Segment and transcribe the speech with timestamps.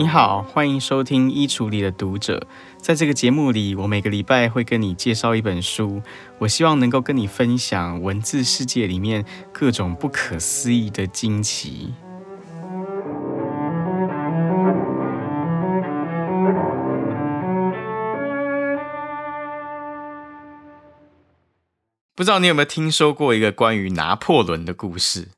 [0.00, 2.38] 你好，欢迎收听《衣橱里的读者》。
[2.78, 6.00] 在这个节目里，我每个礼拜会跟你介绍一本书，
[6.38, 11.92] 我希望能够跟你分享文字世界里面各种不可思议的惊奇。
[22.16, 25.28] 不知道你有没有听说过一个关于拿破仑的故事？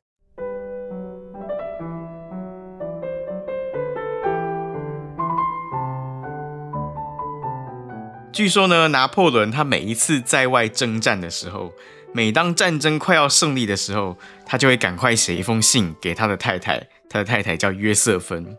[8.33, 11.71] 据说呢，拿破仑他每一次在外征战的时候，
[12.15, 18.57] 每当战争快要胜利的时候，他就会赶快写一封信给他的太太，他的太太叫约瑟芬。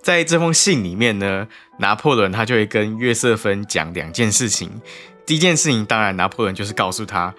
[0.00, 1.48] 在这封信里面呢，
[1.80, 4.80] 拿破仑他就会跟约瑟芬讲两件事情。
[5.26, 7.34] 第一件事情，当然拿破仑就是告诉他，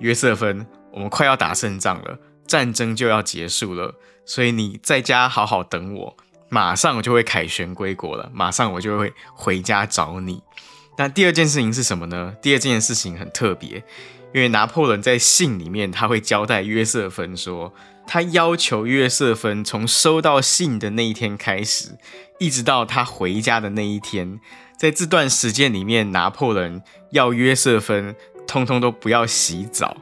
[0.00, 3.94] 约瑟芬，我们快要打胜仗了，战争就要结束了，
[4.26, 6.14] 所以你在家好好等我，
[6.50, 10.42] 马上我就会凯旋归国了，马上我就会回家找你。
[11.00, 12.34] 那第二件事情是什么呢？
[12.42, 13.82] 第二件事情很特别，
[14.34, 17.72] 因为拿破仑在信里面他会交代约瑟芬说，
[18.06, 21.96] 他要求约瑟芬从收到信的那一天开始，
[22.38, 24.40] 一直到他回家的那一天，
[24.78, 28.14] 在这段时间里面，拿破仑要约瑟芬
[28.46, 29.96] 通通都不要洗澡。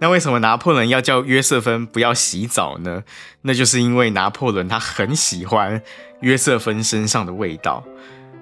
[0.00, 3.04] 那为什么拿破仑要叫约瑟芬不要洗澡呢？
[3.42, 5.80] 那就是因为拿破仑他很喜欢
[6.22, 7.84] 约瑟芬身上的味道。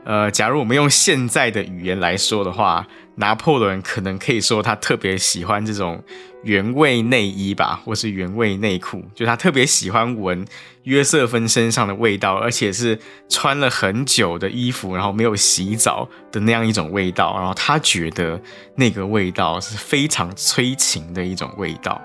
[0.08, 6.02] 呃，假如我们用现在的语言来说的话，拿破仑可能可以说他特别喜欢这种
[6.44, 10.46] 原味内衣吧，或是原味内裤，就他特别喜欢闻
[10.84, 12.98] 约瑟芬身上的味道，而且是
[13.28, 18.40] 穿了很久的衣服，然后没有洗澡的那样一种味道，然后他觉得
[18.76, 22.00] 那个味道是非常催情的一种味道。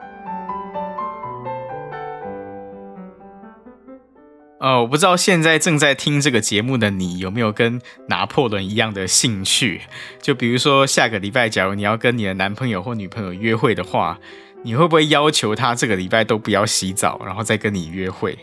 [4.64, 9.82] 呃，我不知道现在正在听这个节目的你有没有跟拿破仑一样的兴趣？
[10.22, 14.18] 就比如说下个礼拜，假如你要跟你的男朋友或女朋友约会的话，
[14.64, 18.40] 你会不会要求他这个礼拜都不要洗澡，然后再跟你约会？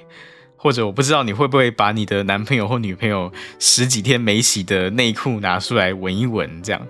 [0.58, 6.86] 或者我不知道你会不会把你的男朋友或女朋友十几天没洗的内裤拿出来闻一闻，这样？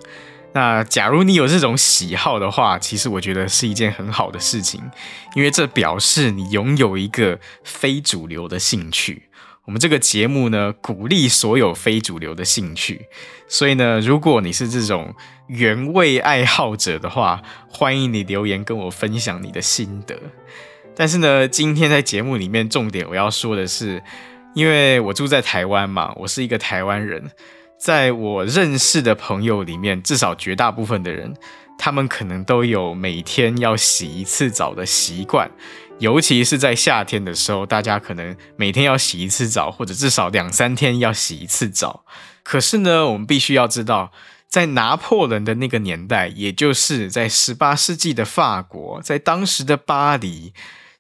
[0.53, 4.83] 那假如你有这种喜好的话，其实我觉得是一件很好的事情，
[5.37, 9.23] 因为这表示你拥有一个非主流的兴趣。
[9.67, 13.07] 我们这个节目呢，鼓励所有非主流的兴趣，
[13.47, 15.15] 所以呢，如果你是这种
[15.49, 20.17] 原味爱好者的话，欢迎你留言跟我分享你的心得。
[20.97, 24.03] 但是呢，今天在节目里面重点我要说的是，
[24.55, 27.31] 因为我住在台湾嘛，我是一个台湾人。
[27.79, 31.35] 在我认识的朋友里面，至少绝大部分的人，
[31.79, 35.51] 他们可能都有每天要洗一次澡的习惯，
[36.01, 42.05] 尤其是在夏天的时候，大家可能每天要洗一次澡，或者至少两三天要洗一次澡。
[42.43, 44.11] 可是呢，我们必须要知道，
[44.49, 50.55] 在拿破仑的那个年代，也就是在十八世纪的法国，在当时的巴黎，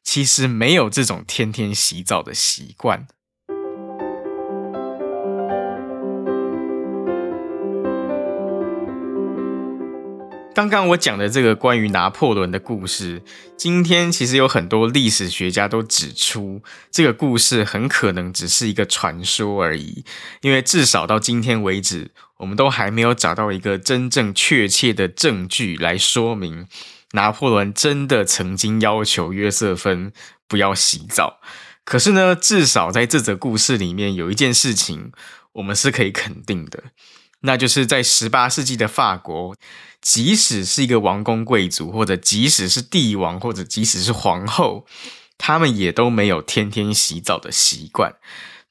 [0.05, 3.06] 其实没有这种天天洗澡的习惯。
[10.53, 13.22] 刚刚我讲的这个关于拿破仑的故事，
[13.56, 20.05] 今天其实有很多历史学家都指出，这个故事很可能只是一个传说而已。
[20.41, 26.66] 因为至少到今天为止，我们都还没有找到一个真正确切的证据来说明
[27.12, 30.12] 拿破仑真的曾经要求约瑟芬
[30.49, 31.41] 不要洗澡。
[31.84, 35.12] 可是呢，至少在这则故事里面有一件事情，
[35.53, 36.84] 我们是可以肯定的，
[37.41, 39.56] 那就是在十八世纪的法国。
[40.03, 44.87] 即使是一个王公贵族，或者即使是帝王，或者即使是皇后，
[45.37, 48.15] 他们也都没有天天洗澡的习惯。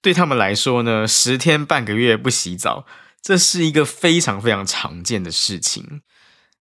[0.02, 2.88] 对他们来说呢，十天半个月不洗澡，
[3.22, 6.01] 这是一个非常非常常见的事情。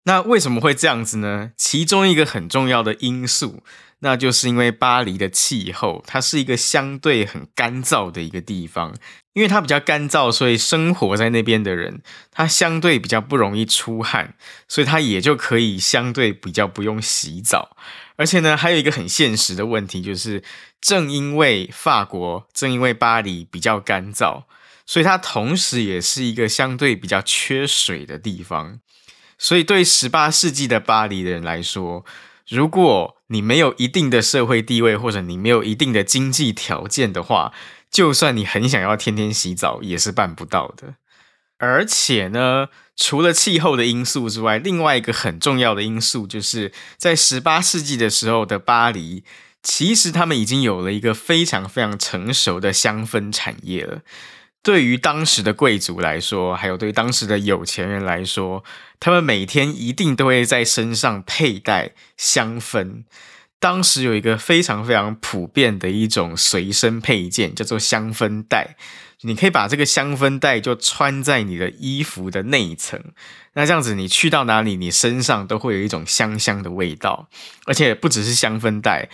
[0.03, 1.53] 那为什么会这样子呢？
[1.57, 3.63] 其中一个很重要的因素。
[4.01, 8.95] 那就是因为巴黎的气候，它是一个相对很干燥的一个地方，
[9.33, 14.35] 因为它比较干燥，所以生活在那边的人，他相对比较不容易出汗，
[14.69, 17.77] 所以他也就可以相对比较不用洗澡。
[18.17, 20.43] 而且呢，还有一个很现实的问题，就是
[20.81, 24.45] 正因为法国，正因为巴黎比较干燥，
[24.87, 28.81] 所以它同时也是一个相对比较缺水的地方。
[29.41, 32.05] 所以对十八世纪的巴黎的人来说，
[32.49, 37.53] 如果你没有一定的社会地位，或者你没有一定的经济条件的话，
[37.91, 40.95] 就算你很想要天天洗澡，也是办不到的。
[41.59, 49.25] 而且呢，除了气候的因素之外，另外一个很重要的因素，就是在十八世纪的时候的巴黎，
[49.63, 54.03] 其实他们已经有了一个非常非常成熟的香氛产业了。
[54.63, 58.65] 对于当时的贵族来说，还有对当时的有钱人来说，
[59.01, 63.05] 他们每天一定都会在身上佩戴香氛。
[63.61, 68.77] 当时有一个非常非常普遍的一种随身配件，叫做香氛袋。
[69.23, 73.03] 你可以把这个香氛袋就穿在你的衣服的内层，
[73.55, 77.29] 那这样子你去到哪里，你身上都会有一种香香的味道。
[77.67, 79.09] 而且不只是香氛袋，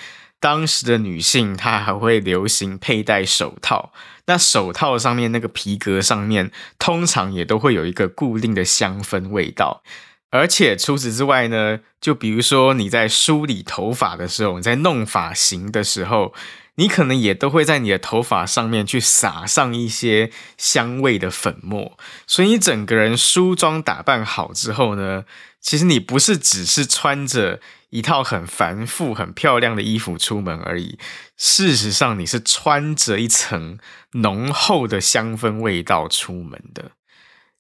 [0.45, 3.95] 当时的女性她还会流行佩戴手套。
[4.27, 9.83] 那手套上面那个皮革上面，通常也都会有一个固定的香氛味道。
[10.29, 16.35] 而且除此之外呢，就比如说你在梳理头发的时候，你在弄发型的时候，
[16.75, 21.97] 你可能也都会在你的头发上面去撒上一些香味的粉末。
[22.27, 25.25] 所以你整个人梳妆打扮好之后呢，
[25.65, 27.59] 其实你不是只是穿着
[27.89, 30.99] 一套很繁复、很漂亮的衣服出门而已，
[31.39, 33.79] 事实上你是穿着一层
[34.13, 36.91] 浓厚的香氛味道出门的。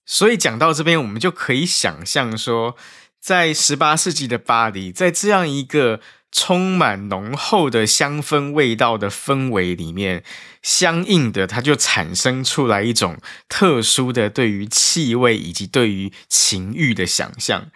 [0.05, 2.77] 所以讲到这边，我们就可以想象说，
[3.19, 6.01] 在十八世纪的巴黎，在这样一个
[6.37, 10.25] 充满浓厚的香氛味道的氛围里面，
[10.63, 17.69] 相应的，它就产生出来一种特殊的对于气味以及对于情欲的想象。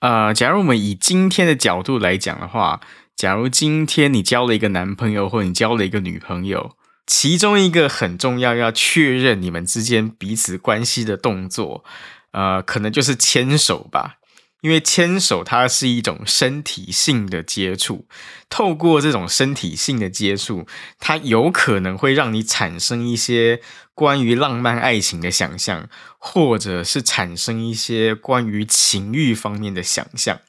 [0.00, 2.80] 呃，假如我们以今天的角度来讲的话，
[3.14, 6.76] 假如今天你交了一个男朋友，或你交了一个女朋友。
[7.06, 11.84] 其中一个很重要要确认你们之间彼此关系的动作，
[12.32, 14.16] 呃，可能就是牵手吧。
[14.60, 18.06] 因为牵手它是一种身体性的接触，
[18.48, 20.66] 透过这种身体性的接触，
[20.98, 23.60] 它有可能会让你产生一些
[23.94, 30.40] 关于浪漫爱情的想象，或者是产生一些关于情欲方面的想象。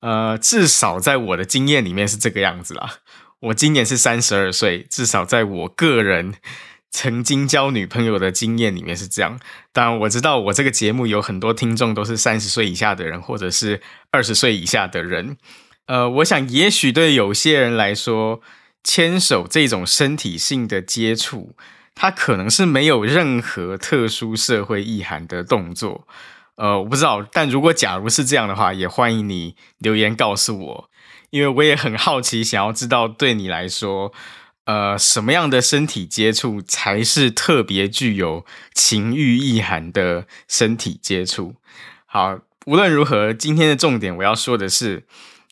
[0.00, 2.98] 呃，至少在我的经验里面是这个样子啦。
[3.40, 6.34] 我今年是三十二岁，至少在我个人
[6.96, 9.38] 曾经交女朋友的经验里面是这样。
[9.70, 15.36] 当然，我知道我这个节目有很多听众都是三十岁以下的人，或者是二十岁以下的人。
[15.88, 18.40] 呃，我想也许对有些人来说，
[18.82, 21.54] 牵手这种身体性的接触，
[21.94, 26.08] 它可能是没有任何特殊社会意涵的动作。
[26.54, 30.90] 呃，我不知道，但如果假如是这样的话，也欢迎你留言告诉我。
[31.28, 34.14] 因为我也很好奇，想要知道对你来说，
[34.66, 41.54] 呃，什么样的身体接触才是特别具有情欲意涵的身体接触？
[42.04, 45.04] 好，无论如何，今天的重点我要说的是，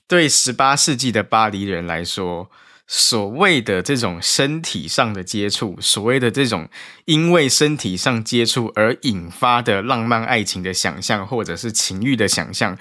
[0.08, 2.50] 对十八世纪的巴黎人来说，
[2.88, 6.68] 所谓的这种身体上的接触，所谓的这种
[7.04, 12.76] 因为身体上接触而引发的浪漫爱情的想象，或者是情欲的想象。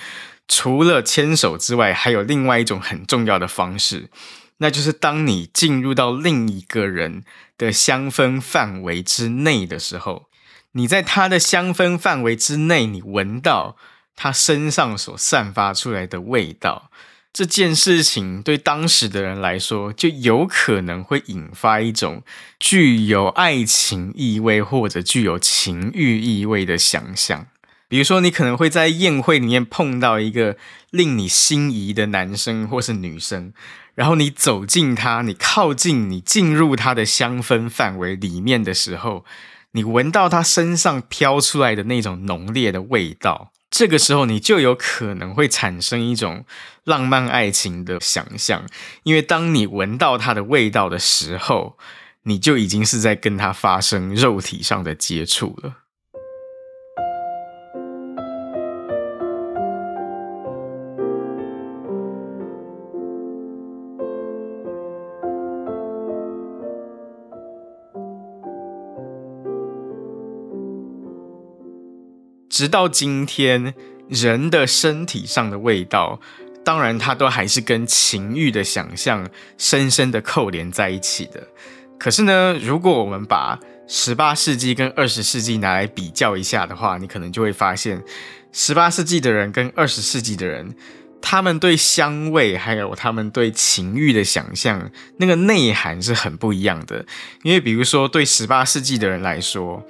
[0.47, 4.09] 除了牵手之外，还有另外一种很重要的方式，
[4.63, 7.25] 那就是当你进入到另一个人
[7.57, 10.29] 的香氛范围之内的时候，
[10.71, 13.75] 你在他的香氛范围之内，你闻到
[14.15, 16.89] 他身上所散发出来的味道，
[17.33, 22.23] 这件事情对当时的人来说，就有可能会引发一种
[22.57, 27.47] 具有爱情意味或者具有情欲意味的想象。
[27.93, 30.57] 比如说，你可能会在宴会里面碰到一个
[30.89, 33.53] 令你心仪的男生或是女生，
[33.93, 39.25] 然后你走近他，你靠近，你进入他的香氛范围里面的时候，
[39.73, 46.45] 你闻到他身上飘出来的那种浓烈的味道，这个时候你就有可能会产生一种
[46.85, 48.65] 浪漫爱情的想象，
[49.03, 51.77] 因为当你闻到他的味道的时候，
[52.23, 55.82] 你就已经是在跟他发生肉体上的接触了。
[72.53, 73.73] 直到今天，
[74.07, 76.19] 人的身体上的味道，
[76.63, 81.47] 当然它都还是跟情欲的想象深深的扣连在一起的。
[81.97, 87.99] 可是呢，如果我们把十八世纪跟二十世纪拿来比较一下的话，你可能就会发现，
[88.51, 90.75] 十八世纪的人跟二十世纪的人，
[91.23, 97.03] 他们对香味还有他们对情欲的想象，那个内涵是很不一样的。
[97.41, 99.83] 因为比如说，对十八世纪的人来说，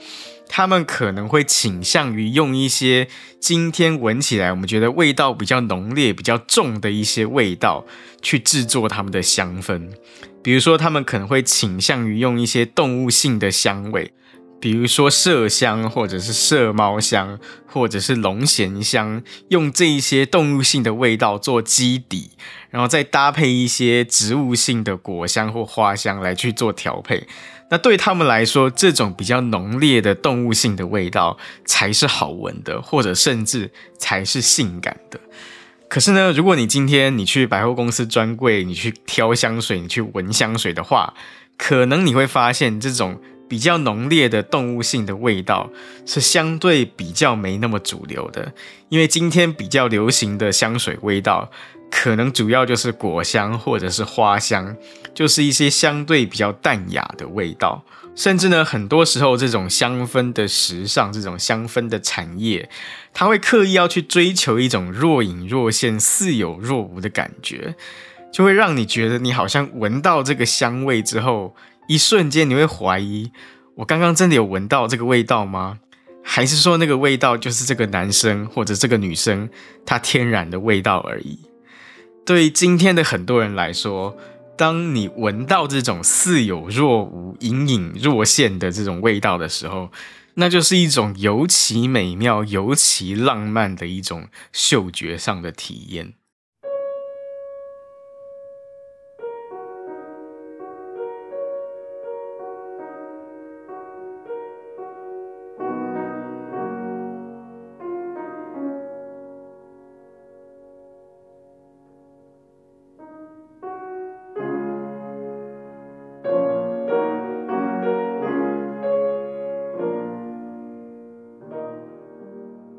[0.47, 3.07] 他们可能会倾向于用一些
[3.39, 7.85] 今天闻起来我们觉得味道比较浓烈、比较重的一些味道
[8.21, 9.89] 去制作他们的香氛。
[10.43, 14.13] 比如说，他们可能会倾向于用一些动物性的香味，
[14.59, 22.31] 比如说麝香，或者是麝猫香，或者是龙涎香，用这一些动物性的味道做基底，
[22.73, 27.27] 然后再搭配一些植物性的果香或花香来去做调配。
[27.69, 35.19] 那对他们来说，这种比较浓烈的动物性的味道才是好闻的，或者甚至才是性感的。
[35.87, 41.13] 可是呢，如果你今天你去百货公司专柜，你去挑香水，你去闻香水的话，
[41.55, 43.21] 可能你会发现这种。
[43.49, 45.69] 比较浓烈的动物性的味道
[46.07, 48.51] 是相对比较没那么主流的，
[48.89, 51.51] 因为今天比较流行的香水味道，
[51.95, 54.75] 可能主要就是果香或者是花香，
[55.13, 57.85] 就是一些相对比较淡雅的味道。
[58.15, 62.67] 甚至呢，很多时候这种香氛的时尚，这种香氛的产业，
[63.13, 67.75] 它会刻意要去追求一种若隐若现、似有若无的感觉，
[68.31, 71.55] 就会让你觉得你好像闻到这个香味之后。
[71.89, 73.29] 一瞬间你会怀疑，
[73.75, 75.79] 我刚刚真的有闻到这个味道吗？
[76.23, 79.49] 还是说那个味道就是这个男生或者这个女生
[79.85, 81.37] 他天然的味道而已？
[82.25, 84.17] 对今天的很多人来说，
[84.55, 89.91] 当你闻到这种似有若无、隐隐若现的这种味道的时候，
[90.35, 96.13] 那就是一种尤其美妙、尤其浪漫的一种嗅觉上的体验。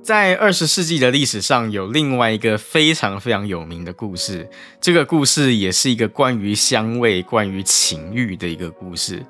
[0.05, 4.47] 在二十世纪的历史上，有另外一个非常非常有名的故事。
[4.79, 9.25] 这个故事也是一个关于香味、关于情欲的一个故事。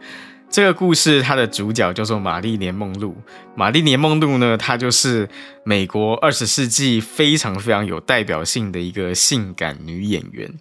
[0.50, 3.16] 这个故事它的主角叫做玛丽莲·梦露。
[3.54, 5.28] 玛丽莲·梦露呢，她就是
[5.64, 10.52] 美国二十世纪非常非常有代表性的一个性感女演员。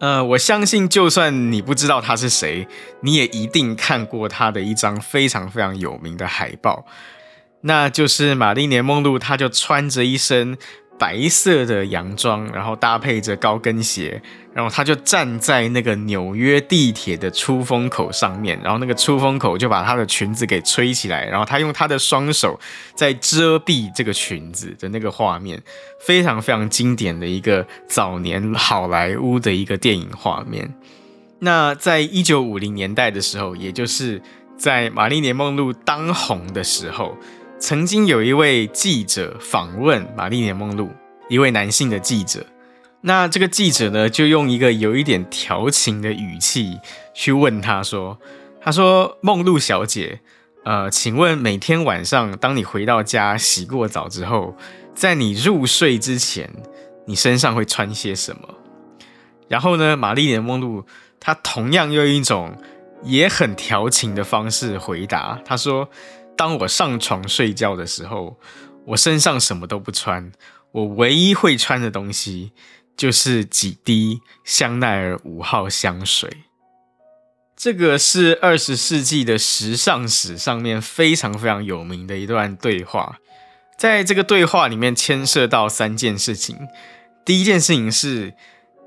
[0.00, 2.68] 呃，我相信就算你不知道她是谁，
[3.00, 6.84] 你也一定看过她的一张非常非常有名的海报。
[7.62, 10.56] 那就是玛丽莲梦露，她就穿着一身
[10.98, 14.20] 白色的洋装，然后搭配着高跟鞋，
[14.54, 22.58] 然后她就站在那个纽约地铁的出风口上面，然后那个出风口就把她的裙子给吹起来，然后她用她的双手
[22.94, 25.62] 在遮蔽这个裙子的那个画面，
[26.06, 30.74] 非常非常经典的一个早年好莱坞的一个电影画面。
[31.40, 34.20] 那在一九五零年代的时候，也就是
[34.58, 37.16] 在玛丽莲梦露当红的时候。
[37.60, 40.88] 曾经有一位记者访问玛丽莲梦露，
[41.28, 42.44] 一位男性的记者。
[43.02, 46.78] 那这个记者呢，就用一个有一点调情的语气
[47.12, 48.18] 去问他说
[48.62, 50.20] ：“他说，梦露小姐，
[50.64, 54.56] 呃，请问每天晚上当你回到家洗过澡之后，
[54.94, 56.50] 在你入睡之前，
[57.06, 58.48] 你身上会穿些什么？”
[59.48, 60.86] 然后呢，玛丽莲梦露
[61.20, 62.56] 她同样用一种
[63.02, 65.90] 也很调情的方式回答，她说。
[66.40, 68.38] 当我上床睡觉的时候，
[68.86, 70.32] 我身上什么都不穿，
[70.72, 72.52] 我唯一会穿的东西
[72.96, 76.30] 就是几滴香奈儿五号香水。
[77.54, 83.18] 这个是二十世纪的时尚史上面非常非常有名的一段对话。
[83.76, 86.56] 在这个对话里面牵涉到三件事情。
[87.22, 88.32] 第一件事情是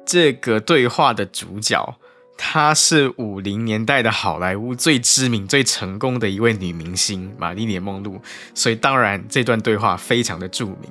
[0.04, 2.00] 这个对话的主角。
[2.36, 8.22] 她是五零年代的好莱坞最知名、最成功的一位女明星玛丽莲梦露，
[8.54, 10.90] 所以当然这段对话非常的著名。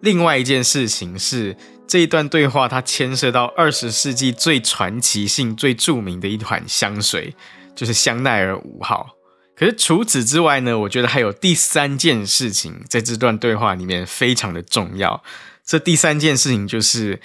[0.00, 7.34] 另外一件事情是，这一段对话它牵涉到二十世纪最传奇性、最著名的一款香水，
[7.74, 9.16] 就是香奈儿五号。
[9.56, 15.22] 可是除此之外呢，我觉得还有第三件事情在这段对话里面非常的重要。
[15.64, 17.20] 这第三件事情就是。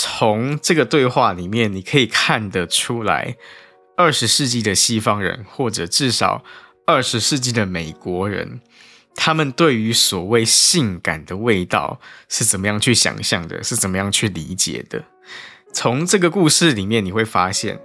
[0.00, 3.36] 从这个对话里面，你可以看得出来，
[3.96, 6.44] 二十世纪的西方人，或者至少
[6.86, 8.60] 二十世纪的美国人，
[9.16, 15.04] 他们对于所谓性感的味道是怎么样去想象的，是怎么样去理解的。
[15.72, 17.80] 从这个故事里面，你会发现，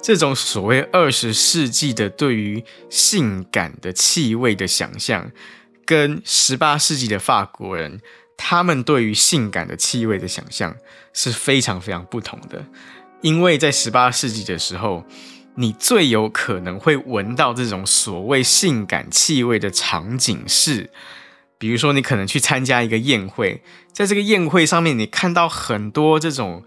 [0.00, 5.32] 这种所谓二十世纪的对于性感的气味的想象，
[5.84, 8.00] 跟十八世纪的法国人。
[8.36, 10.76] 他们对于性感的气味的想象
[11.12, 12.64] 是非常非常不同的，
[13.22, 15.04] 因为在十八世纪的时候，
[15.54, 20.90] 你最有可能会闻到这种所谓性感气味的场景是，
[21.58, 23.62] 比如说你可能去参加一个宴会，
[23.92, 26.62] 在这个宴会上面，你看到很多这种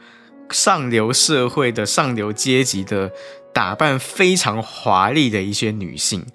[0.50, 3.12] 上流社会的上流阶级的
[3.54, 6.26] 打扮非常华丽的一些女性。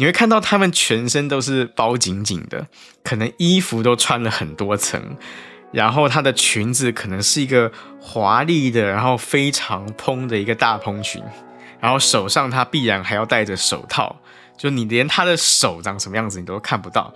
[0.00, 2.68] 你会看到他们全身都是包紧紧的，
[3.04, 5.14] 可能衣服都穿了很多层，
[5.72, 11.22] 然后她的裙子可能是一个华丽的，然后非常蓬的一个大蓬裙，
[11.80, 14.16] 然后手上她必然还要戴着手套，
[14.56, 17.12] 就你连她的手长什么样子你都看不到。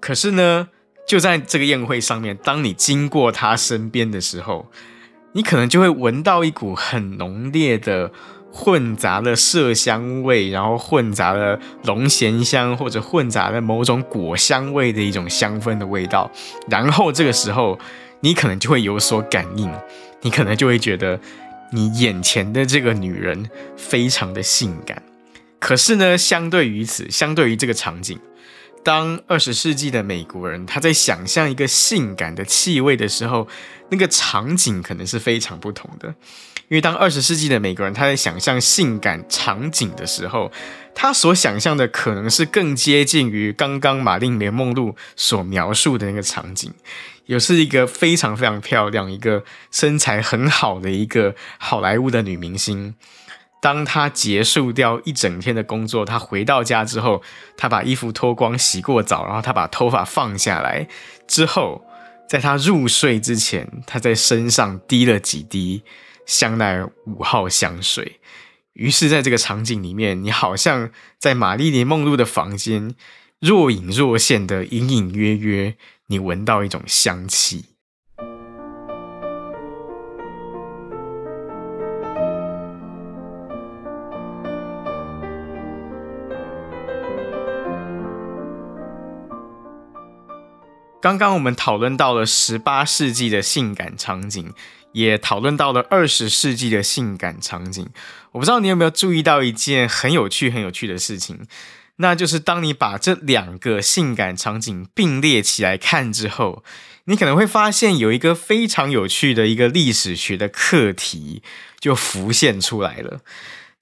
[0.00, 0.66] 可是呢，
[1.06, 4.68] 就在这个宴会上面，当你经过她身边的时候，
[5.34, 8.10] 你可能就会闻到一股很浓烈的。
[8.56, 16.30] 混杂了麝香味，然后混杂了龙涎香，或者混杂了某种果香味的一种香氛的味道。
[16.68, 17.76] 然后这个时候，
[18.20, 19.68] 你可能就会有所感应，
[20.22, 21.18] 你可能就会觉得
[21.72, 25.02] 你眼前的这个女人非常的性感。
[25.58, 28.18] 可是呢，相对于此，相对于这个场景，
[28.84, 33.48] 当二十世纪的美国人他在想象一个性感的气味的时候，
[33.88, 36.14] 那个场景可能是非常不同的。
[36.68, 40.52] 因为当二十世纪的美国人他在想象性感场景的时候，
[40.94, 46.72] 他所想象的可能是更接近于刚刚玛丽莲梦露所描述的那个场景，
[47.26, 52.94] 也是一个非常非常漂亮、一个身材很好的一个好莱坞的女明星。
[53.64, 57.22] 当他结束掉一整天的工作，他回到家之后，
[57.56, 60.86] 他把衣服脱光、洗过澡，然后他把头发放下来
[61.26, 61.82] 之后，
[62.28, 65.82] 在他入睡之前，他在身上滴了几滴。
[66.26, 68.20] 香奈儿五号香水，
[68.74, 72.94] 于是，在这个场景里面，你好像在玛丽莲梦露的房间，
[73.40, 75.76] 若隐若现的，隐隐约约，
[76.08, 77.73] 你闻到一种香气。
[91.04, 94.54] 刚刚我们讨论到了十八世纪的性感场景。
[94.92, 97.90] 也讨论到了二十世纪的性感场景。
[98.30, 101.48] 我不知道你有没有注意到一件很有趣、很有趣的事情，
[101.96, 106.62] 那就是当你把这两个性感场景并列起来看之后，
[107.06, 111.42] 你可能会发现有一个非常有趣的一个历史学的课题
[111.80, 113.20] 就浮现出来了。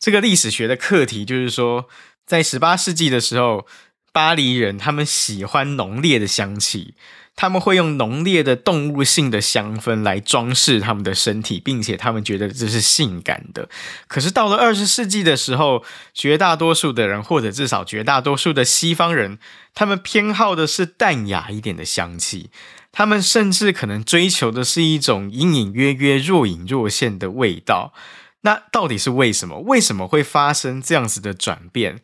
[0.00, 1.90] 这个历史学的课题就是说，
[2.24, 3.66] 在十八世纪的时候，
[4.14, 6.94] 巴黎人他们喜欢浓烈的香气。
[7.34, 13.68] 他们会用浓烈的动物性的香氛来装饰他们的身体，并且他们觉得这是性感的。
[14.06, 19.38] 可是到了二十世纪的时候，绝大多数的人，或者至少绝大多数的西方人，
[19.74, 22.50] 他们偏好的是淡雅一点的香气。
[22.92, 27.94] 他们甚至可能追求的是一种隐隐约约、若隐若现的味道。
[28.42, 29.60] 那到底是为什么？
[29.60, 32.00] 为什么会发生这样子的转变？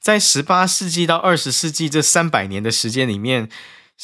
[0.00, 3.48] 在十八世纪到二十世纪这三百年的时间里面。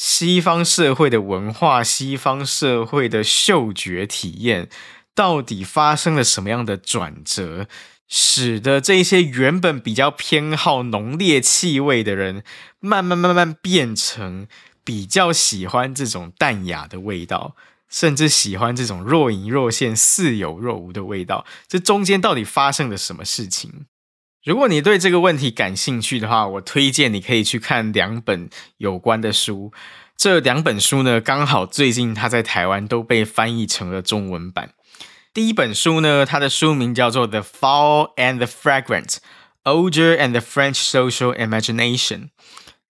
[0.01, 4.69] 西方社会的文化，西方社会的嗅觉体验，
[5.13, 7.67] 到底发生了什么样的转折，
[8.07, 12.45] 使得这些原本比较偏好浓烈气味的人，
[12.79, 14.47] 慢慢慢慢变成
[14.85, 17.57] 比较喜欢这种淡雅的味道，
[17.89, 21.45] 甚至喜欢这种若隐若现、似有若无的味道？
[21.67, 23.85] 这中间到底发生了什么事情？
[24.49, 29.71] 如果你对这个问题感兴趣的话，我推荐你可以去看两本有关的书。
[30.17, 34.71] 这两本书呢，刚好最近它在台湾都被翻译成了中文版。
[35.35, 39.17] 第一本书呢，它的书名叫做《The Foul and the Fragrant:
[39.65, 42.17] Odor and the French Social Imagination》。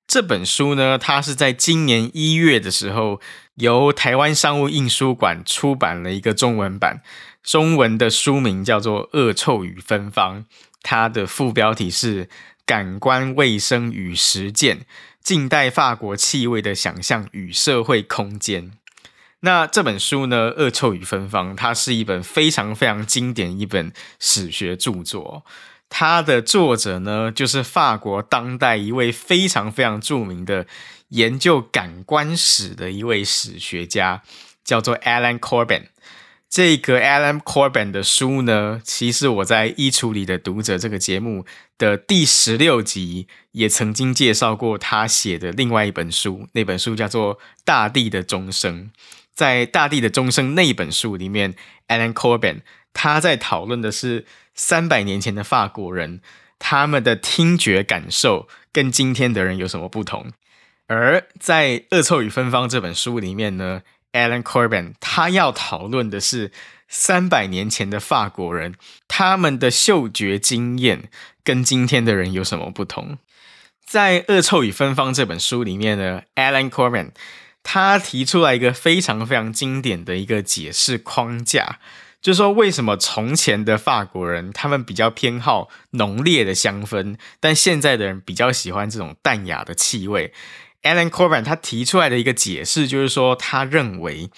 [0.07, 3.19] 这本书呢，它是在今年一月的时候，
[3.55, 7.01] 由台湾商务印书馆出版了一个中文版。
[7.43, 10.43] 中文的书名叫做《恶臭与芬芳》。
[10.81, 12.25] 它的副标题是
[12.65, 14.81] 《感官卫生与实践：
[15.21, 18.71] 近代法国气味的想象与社会空间》。
[19.41, 25.45] 那这本书呢，《恶臭与芬芳》，它是一本非常非常经典一本史学著作。
[25.87, 30.67] 它的作者呢，就是法国当代一位非常非常著名的
[31.09, 34.21] 研究感官史的一位史学家，
[34.63, 35.85] 叫做 Alan Corbin。
[36.49, 41.45] 这个 Alan Corbin 的书呢，其实我在衣橱里的读者这个节目
[41.77, 48.85] 的第十六集也曾经介绍过他写的另外一本书，那本书叫做《大地的钟声》。
[49.31, 51.53] 在《大地的钟声》那本书里面
[51.87, 52.61] ，Alan Corbin
[52.93, 56.21] 他在讨论的是三百年前的法国人，
[56.57, 60.31] 他们的听觉感受跟今天的人有什么不同。
[60.87, 63.83] 而在《恶臭与芬芳》这本书里面呢
[64.13, 66.51] ，Alan Corbin，他要讨论的是
[66.87, 68.75] 三百年前的法国人，
[69.07, 71.09] 他们的嗅觉经验
[71.43, 73.17] 跟今天的人有什么不同？
[73.85, 77.11] 在《恶臭与芬芳》这本书里面呢，Alan Corbin
[77.63, 81.79] 他提出来一个非常非常经典的一个解释框架，
[82.21, 90.33] 就是说为什么从前的法国人他们比较偏好浓烈的香氛，但现在的人比较喜欢这种淡雅的气味。
[90.83, 94.29] Alan Corbin 他提出来的一个解释就是说，他认为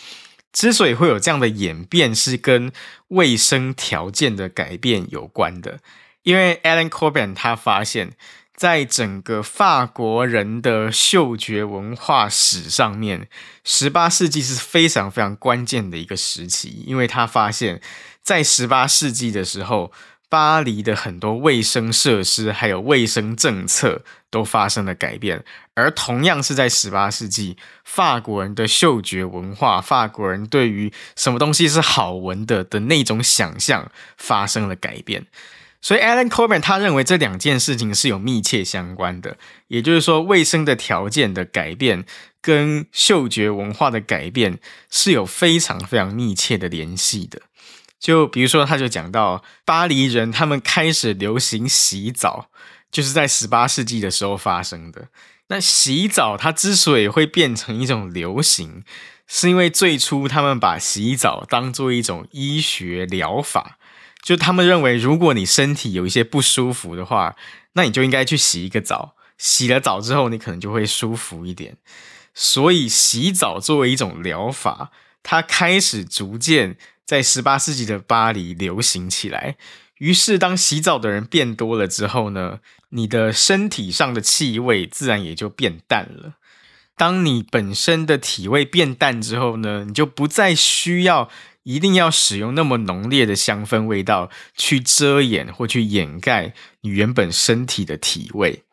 [0.52, 2.72] 之所以会有这样的演变，是跟
[3.10, 5.80] 卫生条件的改变有关的。
[6.24, 8.12] 因为 Alan Corbin 他发现，
[8.56, 13.28] 在整个法国人的嗅觉文化史上面，
[13.64, 16.84] 十八世纪是非常非常关键的一个时期。
[16.86, 17.82] 因为他发现，
[18.22, 19.92] 在十八世纪的时候，
[20.30, 25.44] 巴黎的很多卫生设施还有卫生政策都发生了改变，
[25.76, 35.28] 而同样是在十八世纪，法国人的嗅觉文化，法国人对于什么东西是好闻的的那种想象发生了改变。
[35.84, 42.06] 所以，Alan Corbin 他认为这两件事情是有密切相关的，也就是说，卫生的条件的改变
[42.40, 44.60] 跟嗅觉文化的改变
[44.92, 47.42] 是有非常非常密切的联系的。
[48.00, 52.50] 就比如说，他就讲到巴黎人他们开始流行洗澡，
[52.92, 55.08] 就是在十八世纪的时候发生的。
[55.48, 58.84] 那洗澡它之所以会变成一种流行，
[59.28, 63.78] 是因为最初他们把洗澡当做一种医学疗法。
[64.22, 67.36] 就他们认为，如果你身体有一些不舒服的话，
[67.74, 69.16] 那你就应该去洗一个澡。
[69.38, 71.78] 洗了澡之后，你可能就会舒服一点。
[72.36, 74.92] 所以，洗澡作为一种疗法，
[75.24, 79.58] 它开始逐渐在十八世纪的巴黎流行起来。
[79.98, 82.60] 于是，当洗澡的人变多了之后呢，
[82.92, 86.36] 你的身体上的气味自然也就变淡了。
[86.96, 91.30] 当你本身的体味变淡之后呢，你就不再需要。
[91.64, 98.64] 一定要使用那么浓烈的香氛味道去遮掩或去掩盖你原本身体的体味，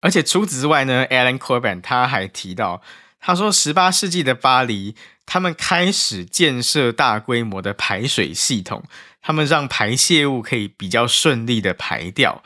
[0.00, 2.80] 而且除此之外呢，Alan Corbin 他还提到，
[3.20, 4.96] 他说十八世纪的巴黎，
[5.26, 8.82] 他们开始建设大规模的排水系统，
[9.20, 12.42] 他们让排泄物可以比较顺利的排掉，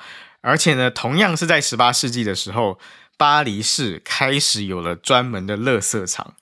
[0.46, 2.78] 而且呢，同样是在十八世纪的时候，
[3.16, 6.34] 巴黎市开始有了专门的垃圾场。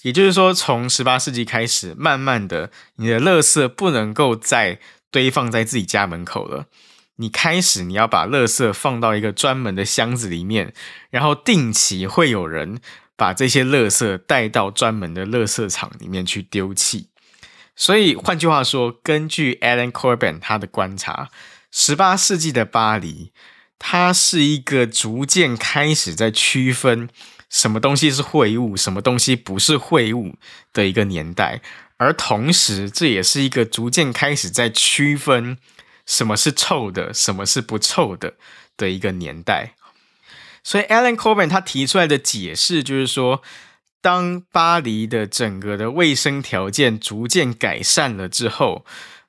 [0.00, 4.78] 也就是说，从十八世纪开始，慢慢的，你的垃圾不能够再
[5.10, 6.68] 堆放在自己家门口了。
[7.16, 10.72] 你开始，你要把垃圾放到一个专门的箱子里面，
[11.10, 12.80] 然后定期会有人
[13.14, 17.10] 把这些垃圾带到专门的垃圾场里面去丢弃。
[17.76, 21.28] 所以，换句话说，根据 Alan Corbin 他的观察，
[21.70, 23.32] 十八世纪的巴黎，
[23.78, 27.08] 它是一个逐渐开始在区分。
[27.48, 30.36] 什么东西是秽物，什么东西不是秽物
[30.72, 31.60] 的一个年代，
[31.96, 35.58] 而同时这也是一个逐渐开始在区分
[36.06, 38.34] 什么是臭的，什么是不臭的
[38.76, 39.74] 的一个年代。
[40.62, 43.42] 所以，Alan Corbin 他提出来的解释就是说，
[44.00, 48.86] 当巴黎的整个的卫生条件逐渐改善了之后，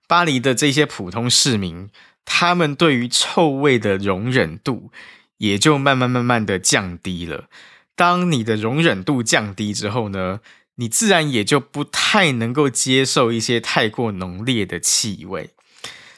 [0.07, 1.89] 巴黎的这些普通市民，
[2.25, 4.91] 他们对于臭味的容忍度
[5.37, 7.45] 也就慢慢慢慢的降低了。
[7.95, 10.39] 当你的容忍度降低之后呢，
[10.75, 15.51] 你自然也就不太能够接受一些太过浓烈的气味。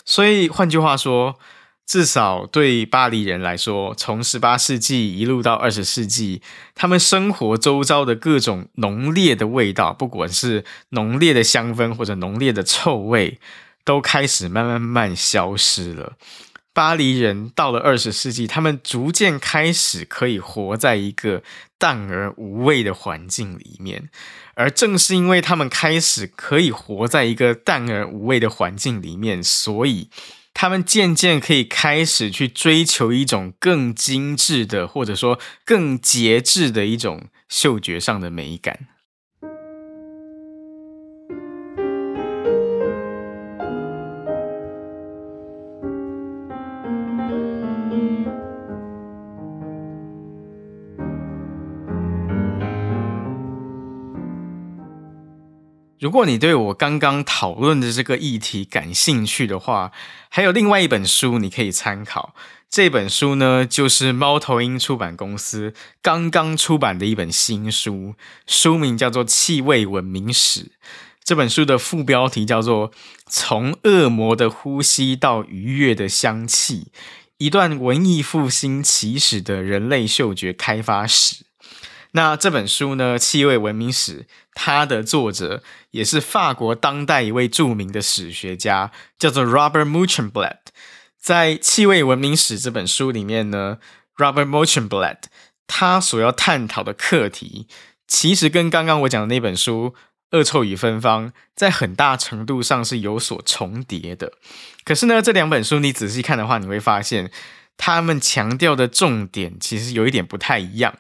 [0.06, 1.38] 所以换句话说，
[1.86, 6.42] 至少对巴黎人来说，从十八世纪一路到二十世纪，
[6.76, 13.40] 他们生活周遭的各种浓烈的味道，不管是浓烈的香氛或者浓烈的臭味，
[13.84, 16.14] 都开始慢慢慢消失了。
[16.74, 21.44] 巴黎人到了二十世纪，他们逐渐开始可以活在一个
[21.78, 24.10] 淡而无味的环境里面，
[24.56, 30.10] 而正是因为他们开始可以活在一个淡而无味的环境里面，所以
[30.52, 38.88] 他们渐渐可以开始去追求一种更精致的，或者说更节制的一种嗅觉上的美感。
[56.04, 59.94] 如果你对我刚刚讨论的这个议题感兴趣的话，
[60.28, 62.36] 还有另外一本书你可以参考。
[62.70, 70.60] 这本书呢，就是猫头鹰出版公司刚刚出版的一本新书，书名叫做《气味文明史》。
[71.24, 72.92] 这本书的副标题叫做
[73.30, 76.88] 《从恶魔的呼吸到愉悦的香气：
[77.38, 81.36] 一段文艺复兴起始的人类嗅觉开发史》。
[82.16, 84.22] 那这本书呢，《气味文明史》，
[84.54, 90.58] 它的作者也是法国当代一位著名的史学家，叫做 Robert Muchenblatt。
[91.20, 93.80] 在《气味文明史》这本书里面呢
[94.18, 95.24] ，Robert Muchenblatt
[95.66, 97.68] 他所要探讨的课题，
[98.08, 99.96] 其实跟刚刚我讲的那本书
[100.38, 104.34] 《恶臭与芬芳在很大程度上是有所重叠的。
[104.84, 107.32] 可是呢，这两本书你仔细看的话，你会发现
[107.76, 110.94] 他们强调的重点其实有一点不太一样。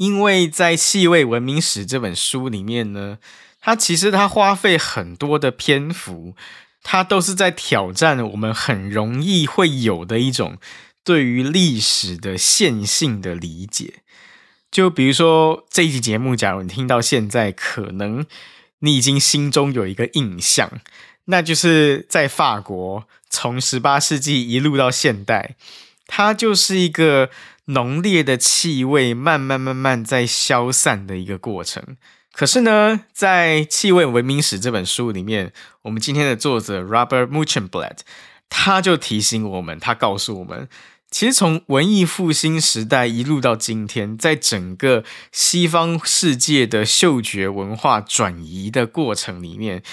[0.00, 3.18] 因为在《气味文明史》这本书里面呢，
[3.60, 6.34] 它其实它花费很多的篇幅，
[6.82, 10.56] 它都是在挑战我们很容易会有的一种
[11.04, 13.96] 对于历史的线性的理解。
[14.70, 18.24] 就比如说这一集节目，假如你听到现在，可能
[18.78, 20.80] 你已经心中有一个印象，
[21.26, 25.56] 那就是在法国从十八世纪一路到现代，
[26.10, 27.30] 它就是一个。
[27.66, 31.96] 浓烈的气味慢慢慢慢在消散的一个过程。
[32.32, 37.98] 可是呢，在《气味文明史》这本书里面，我们今天的作者 Robert Muchenblatt
[38.48, 40.68] 他就提醒我们，他告诉我们，
[41.12, 49.84] 其实从文艺复兴时代一路到今天，在整个西方世界的嗅觉文化转移的过程里面，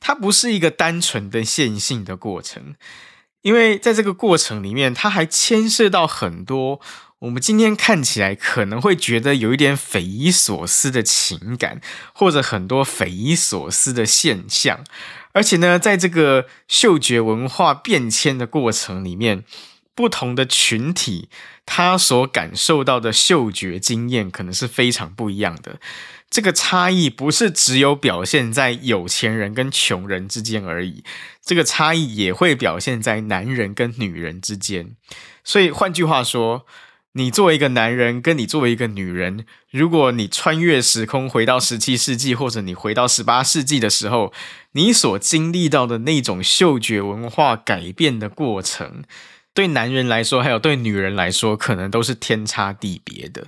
[0.00, 2.76] 它不是一个单纯的线性的过程，
[3.46, 6.80] 因为在这个过程里面，它还牵涉到很多。
[7.20, 11.80] 我们今天看起来可能会觉得有一点匪夷所思的情感，
[12.12, 14.82] 或者很多匪夷所思的现象，
[15.30, 19.44] 而且呢，在这个嗅觉文化变迁的过程里面，
[19.94, 21.28] 不同的群体
[21.64, 25.78] 他所感受到的嗅觉经验可能是非常不一样的。
[26.28, 31.04] 这个差异不是只有表现在有钱人跟穷人之间而已，
[31.42, 34.96] 这个差异也会表现在男人跟女人之间。
[35.44, 36.66] 所以换句话说，
[37.12, 44.34] 你作为一个男人，跟你作为一个女人，如果你穿越时空回到十七世纪，或者你回到十八世纪的时候，
[44.72, 49.04] 你所经历到的那种嗅觉文化改变的过程，
[49.54, 53.46] 对男人来说，还有对女人来说，可能都是天差地别的。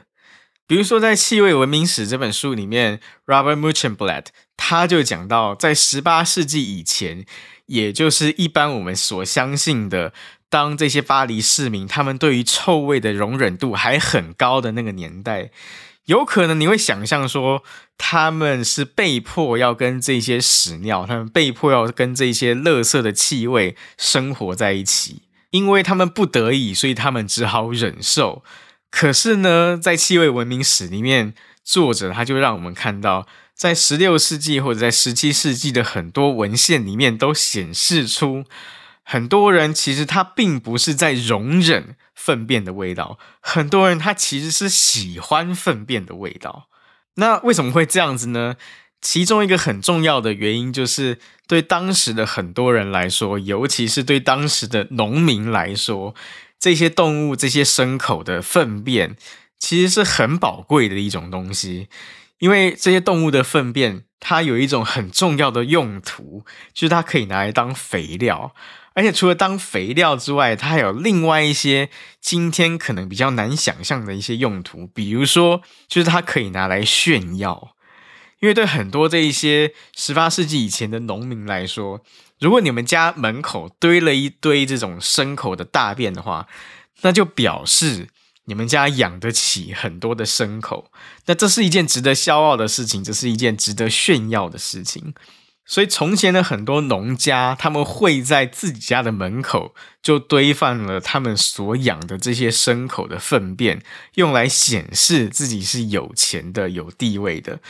[0.69, 7.25] 比如说，在《气味文明史》这本书里面，Robert Muchenblatt 他就讲到，在十八世纪以前，
[7.67, 10.13] 也就是一般我们所相信的。
[10.51, 15.51] 当这些巴黎市民他们对于臭味的容忍度还很高的那个年代，
[16.05, 17.63] 有可能你会想象说，
[17.97, 28.43] 他们是被迫要跟这些屎尿，他们被迫要跟这些垃圾的气味生活在一起，因为他们不得已，所以他们只好忍受。
[28.91, 38.45] 可是呢，在气味文明史里面，作者他就让我们看到，在十六世纪或者在十七世纪的很多文献里面都显示出。
[39.05, 46.69] 很多人其实他并不是在容忍粪便的味道，很多人他其实是喜欢粪便的味道。
[47.15, 48.57] 那为什么会这样子呢？
[49.01, 56.15] 其中一个很重要的原因就是，对当时的很多人来说，尤其是对当时的农民来说，
[56.59, 59.17] 这些动物、这些牲口的粪便
[59.59, 61.89] 其实是很宝贵的一种东西，
[62.39, 68.55] 因为这些动物的粪便它有一种很重要的用途，就是它可以拿来当肥料。
[68.95, 71.89] 而且除了当肥料之外，它还有另外一些
[72.21, 77.77] 今天可能比较难想象的一些用途，比如说，就是它可以拿来炫耀。
[78.41, 82.03] 因为对很多这一些十八世纪以前的农民来说，
[82.41, 86.47] 如果你们家门口堆了一堆这种牲口的大便的话，
[87.03, 88.09] 那就表示
[88.45, 90.91] 你们家养得起很多的牲口。
[91.27, 95.15] 那这是一件值得骄傲的事情，这是一件值得炫耀的事情。
[95.71, 103.83] 所以，从前的很多农家，他们会在自己家的门口就堆放了他们所养的这些牲口的粪便，
[104.15, 107.61] 用来显示自己是有钱的、有地位的。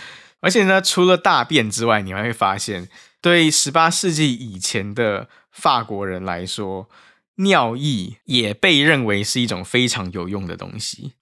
[0.40, 2.88] 而且呢，除了大便之外，你还会发现，
[3.28, 6.88] 对十八世纪以前的法国人来说，
[7.36, 11.12] 尿液也被认为是一种非常有用的东西。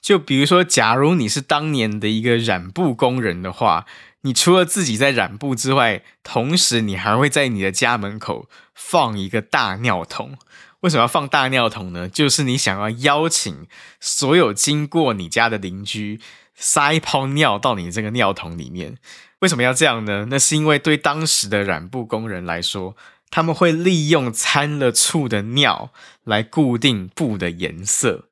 [0.00, 3.86] 就比如说，假如你是当年的一个染布工人的话。
[4.26, 10.38] 你除了自己在染布之外，同时你还会在你的家门口放一个大尿桶。
[10.80, 12.08] 为什么要放大尿桶呢？
[12.08, 13.66] 就是你想要邀请
[14.00, 16.22] 所有经过你家的邻居
[16.54, 18.96] 撒一泡尿到你这个尿桶里面。
[19.44, 20.28] 为什么要这样呢？
[20.30, 22.96] 那是因为对当时的染布工人来说，
[23.28, 25.92] 他们会利用掺了醋的尿
[26.24, 28.30] 来固定布的颜色。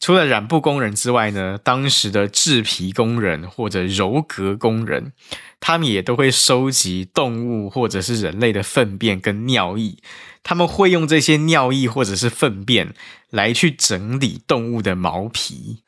[0.00, 5.12] 除了染布工人之外呢，当时的制皮工人或者鞣革工人，
[5.60, 9.98] 他们也都会收集动物或者是人类的粪便跟尿液，
[10.42, 12.94] 他们会用这些尿液或者是粪便
[13.28, 15.82] 来去整理动物的毛皮。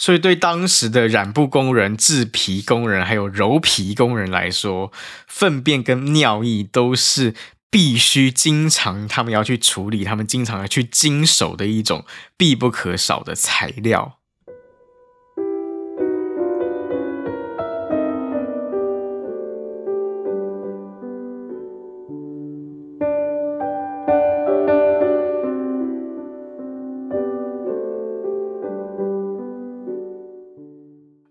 [0.00, 4.90] 所以，对当时的染布工人、制皮工人还有鞣皮工人来说，
[5.26, 7.34] 粪便跟尿液都是。
[7.72, 12.04] 必须经常，他们要去处理，他们经常要去经手的一种
[12.36, 14.19] 必不可少的材料。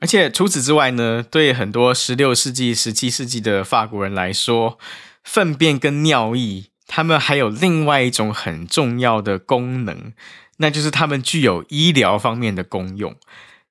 [0.01, 4.79] 而且除此之外呢，对很多十六世纪、十七世纪的法国人来说，
[5.23, 10.13] 粪便跟尿液，它们还有另外一种很重要的功能，
[10.57, 13.15] 那就是它们具有医疗方面的功用。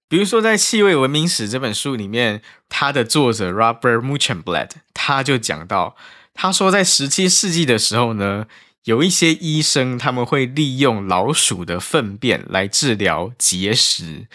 [0.06, 5.96] 比如说，在《气味文明史》这本书里面，它的作者 Robert Muchenblatt 他就讲到，
[6.32, 8.46] 他说在十七世纪的时候呢，
[8.84, 14.26] 有一些医生他们会利用老鼠的粪便来治疗结石。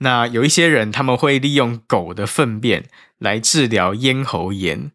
[0.00, 2.84] 那有一些人，他们会利用狗的粪便
[3.18, 4.92] 来治疗咽喉炎；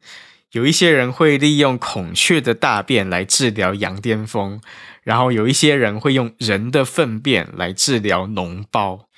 [0.52, 4.60] 有一些人会利用孔雀的大便来治疗羊癫疯；
[5.04, 9.10] 然后有一些人会用人的粪便来治疗脓包。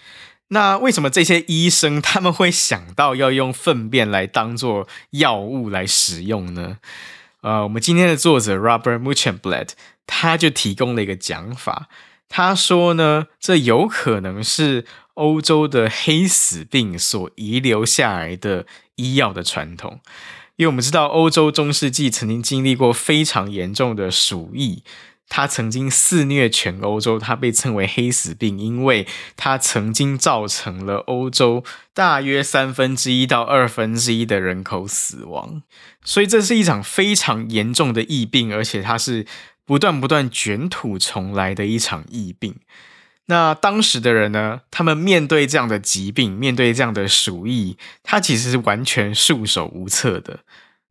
[0.47, 6.77] 那为什么这些医生他们会想到要用粪便来当做药物来使用呢？
[7.41, 9.69] 呃，我们今天的作者 Robert Muchenblatt
[10.07, 11.89] 他就提供了一个讲法，
[12.27, 14.85] 他说呢，这有可能是。
[15.15, 19.99] 欧洲的黑死病所遗留下来的医药的传统，
[20.55, 24.83] 因为我们知道欧洲中世纪曾经经历过非常严重的鼠疫，
[25.27, 35.63] 它曾经肆虐全欧洲，它被称为黑死病，因为它曾经造成了欧洲大约三分之一到二分之一的人口死亡，
[36.03, 39.25] 所以这是一场非常严重的疫病，而且它是
[39.65, 42.55] 不断不断卷土重来的一场疫病。
[43.27, 50.39] 那当时的人呢，他们面对这样的疾病，面对这样的鼠疫，他其实是完全束手无策的。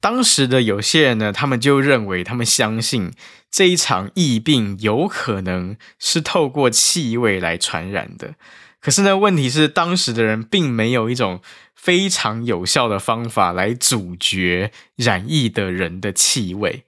[0.01, 3.13] 当时的有些人呢，他们就认为，他们相信
[3.51, 8.35] 这一场疫病有可能是透过气味来传染的。
[8.81, 11.41] 可是呢，问题是当时的人并没有一种
[11.75, 16.85] 非常有效的方法来阻绝染疫的人的气味。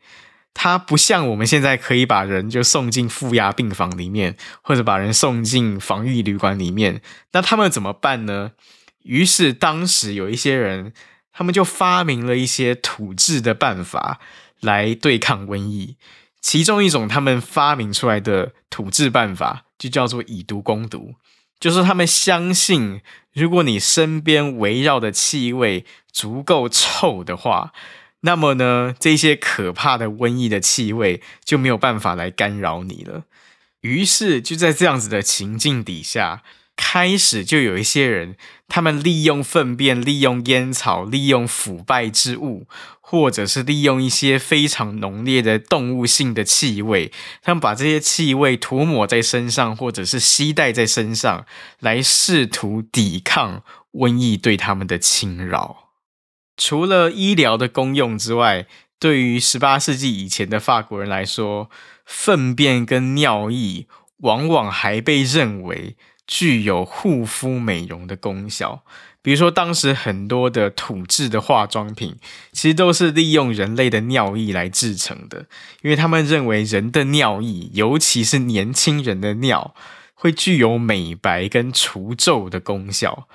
[0.58, 7.02] 它不像我们现在可以把人就送进负压病房里面，或者把人送进防疫旅馆里面。
[7.32, 8.52] 那他们怎么办呢？
[9.02, 10.94] 于是当时有一些人，
[11.30, 14.18] 他们就发明了一些土制的办法
[14.60, 15.96] 来对抗瘟疫。
[16.40, 21.16] 其中一种他们发明出来的土制办法，就叫做以毒攻毒。
[21.60, 23.02] 就是他们相信，
[23.34, 27.74] 如果你身边围绕的气味足够臭的话。
[28.26, 33.22] 那么呢，这些可怕的瘟疫的气味就没有办法来干扰你了。
[33.82, 36.42] 于是就在这样子的情境底下，
[36.74, 38.34] 开始就有一些人，
[38.66, 42.66] 他们利用粪便、利用烟草、利用腐败之物，
[43.00, 47.12] 或者是利用一些非常浓烈的动物性的气味，
[47.44, 51.46] 他们把这些气味涂抹在身上，或者是吸带在身上，
[51.78, 53.62] 来试图抵抗
[53.92, 55.85] 瘟疫对他们的侵扰。
[56.56, 58.66] 除了医疗的功用之外，
[58.98, 61.70] 对于十八世纪以前的法国人来说，
[62.04, 63.86] 粪便跟尿液
[64.18, 68.82] 往往还被认为具有护肤美容的功效。
[69.20, 72.16] 比如说，当时很多的土制的化妆品，
[72.52, 75.46] 其实都是利用人类的尿液来制成的，
[75.82, 79.74] 因为他们认为人的尿液，尤其是年轻人的尿，
[80.14, 83.26] 会具有美白跟除皱的功效。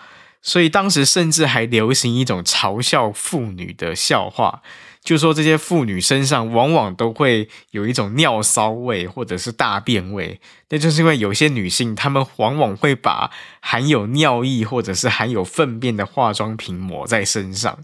[0.41, 4.61] 所以当时甚至还流行一种嘲笑妇女的笑话，
[5.03, 17.79] 就说这些妇女身上往往都会有一种尿骚味或者是大便味，那就是因为有些女性她们往往会把含有尿液或者是含有粪便的化妆品抹在身上。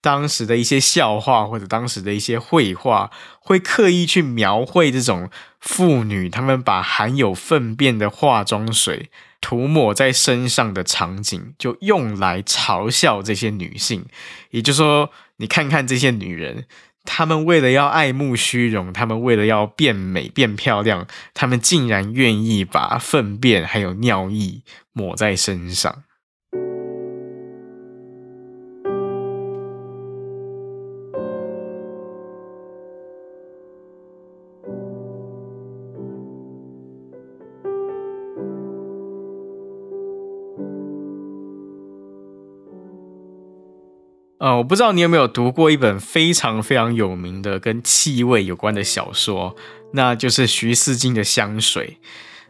[0.00, 5.30] 当时的一些笑话或者当时的一些绘画，会刻意去描绘这种
[5.60, 9.10] 妇女她们把含有粪便的化妆水。
[9.40, 14.04] 涂抹在身上的场景，就用来嘲笑这些女性。
[14.50, 16.66] 也就是说，你看看这些女人，
[17.04, 26.02] 她们为了要爱慕虚荣，她们为了要变美变漂亮，她们竟然愿意把粪便还有尿液抹在身上。
[44.38, 49.56] 呃，我不知道你有没有读过一本非常非常有名的跟气味有关的小说，
[49.94, 51.98] 那就是徐思金的《香水》。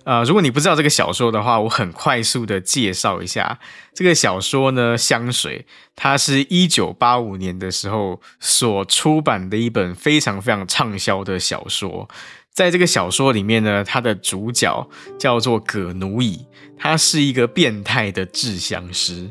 [0.04, 3.58] 呃，如果你不知道这个小说的话，我很快速的介绍一下
[3.94, 5.66] 这个小说呢，《香水》
[5.96, 12.08] 它是一九八五年的时候所出版的一本非常非常畅销的小说。
[12.52, 16.44] 在这个小说里面呢，它的主角叫做葛奴乙，
[16.78, 19.30] 他是一个变态的制香师。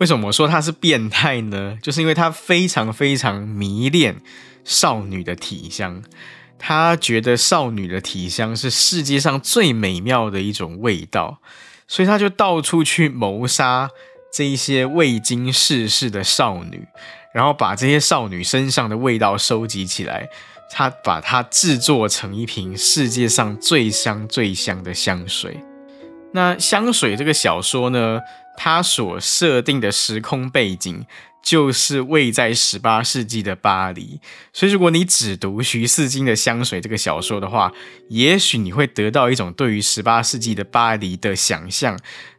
[0.00, 1.76] 为什么说他是变态呢？
[1.82, 4.16] 就是因为他非常非常迷恋
[4.64, 6.02] 少女的体香，
[6.58, 11.38] 他觉得少女的体香是世界上最美妙的一种味道，
[11.88, 13.90] 所以他就到处去谋杀
[14.32, 16.86] 这一些未经世事的少女，
[17.34, 20.28] 然后把这些少女身上的味道收集起来，
[20.70, 25.58] 他把它制作成一瓶世界上最香最香的香水。
[26.34, 28.20] 那香水这个小说呢，
[28.60, 31.06] 它所设定的时空背景
[31.40, 34.20] 就是位在十八世纪的巴黎。
[34.52, 37.72] 所以，如果你只读徐四金的《香水》这个小说的话，
[38.08, 41.96] 也许你会得到一种对于十八世纪的巴黎的想象。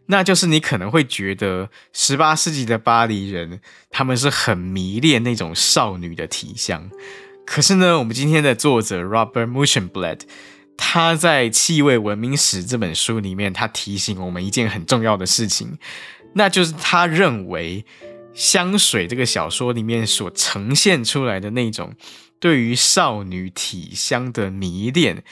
[0.08, 6.90] 那就是你可能会觉得，十八世纪的巴黎人他们是很迷恋那种少女的体香。
[7.46, 10.20] 可是呢，我们今天的作者 Robert Muschenblatt，
[10.82, 15.78] 他在《气味文明史》这本书里面，他提醒我们一件很重要的事情，
[16.34, 17.86] 那就是他认为
[18.34, 21.94] 香水这个小说里面所呈现出来的那种
[22.40, 25.24] 对于少女体香的迷恋。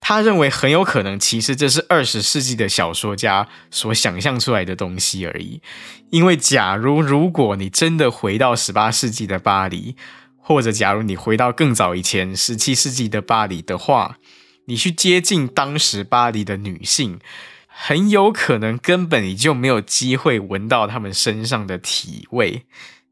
[0.00, 5.60] 他认为很有可能，其实这是二十世纪的小说家所想象出来的东西而已。
[6.10, 9.96] 因为，假如如果你真的回到十八世纪的巴黎，
[10.36, 14.18] 或者假如你回到更早以前十七世纪的巴黎的话，
[14.68, 17.18] 你去接近当时巴黎的女性，
[17.66, 22.64] 很有可能根本你就没有机会闻到她们身上的体味，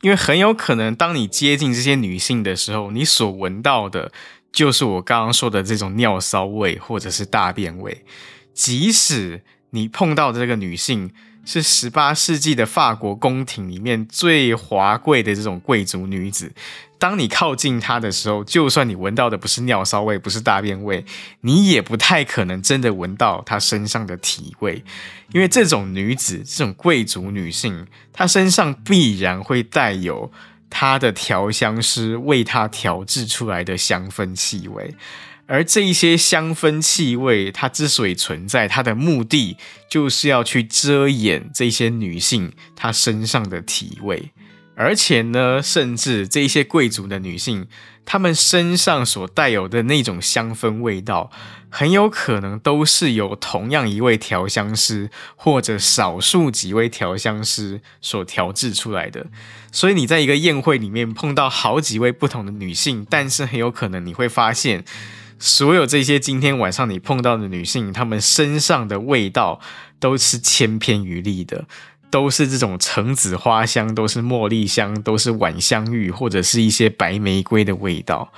[0.02, 4.12] 因为很有可能当你接近这些女性的时候，你所闻到的。
[4.52, 8.06] 就是我刚刚说的这种尿骚味，或者是大便味。
[8.54, 11.10] 即使你碰到这个女性
[11.46, 16.52] 是十八世纪的法国宫廷里面最华贵的这种贵族女子，
[16.98, 21.04] 当你靠近她的时候，就算你闻到的不是尿骚味，不是大便味，
[21.42, 24.84] 你也不太可能真的闻到她身上的体味，
[25.32, 30.30] 因为这种女子，这种贵族女性，她身上必然会带有。
[30.68, 34.94] 她的调香师为她调制出来的香氛气味，
[35.46, 39.56] 而这一些香氛气味，它之所以存在，它的目的
[39.88, 44.30] 就是要去遮掩这些女性她身上的体味。
[44.78, 47.66] 而且呢，甚至这些贵族的女性，
[48.04, 51.30] 她们身上所带有的那种香氛味道，
[51.70, 59.28] 很有可能都是由同样一位调香师或者少数几位调香师所调制出来的。
[59.72, 64.84] 所以你在一个宴会里面碰到好几位不同的女性，但是很有可能你会发现，
[65.38, 69.60] 所有这些今天晚上你碰到的女性，她们身上的味道
[69.98, 71.66] 都是千篇一律的。
[72.08, 78.32] 都是这种橙子花香，都是茉莉香，都是晚香玉，或者是一些白玫瑰的味道。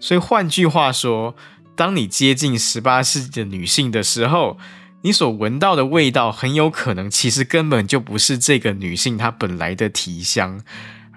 [0.00, 1.34] 所以换句话说，
[1.76, 4.58] 当你接近十八世纪的女性的时候，
[5.02, 10.60] 你所闻到的味道很有可能其实根本就不是这个女性她本来的体香，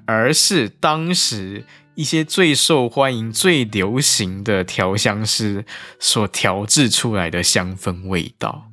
[0.05, 1.65] 而是当时
[1.95, 5.65] 一些最受欢迎、最流行的调香师
[5.99, 8.69] 所调制出来的香氛味道。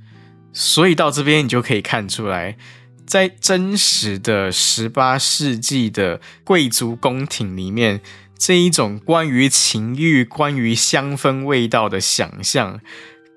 [0.52, 2.58] 所以到这边你就可以看出来。
[3.04, 8.00] 在真实的十八世纪的贵族宫廷里面，
[8.38, 12.80] 这一种关于情欲、关于香氛味道的想象，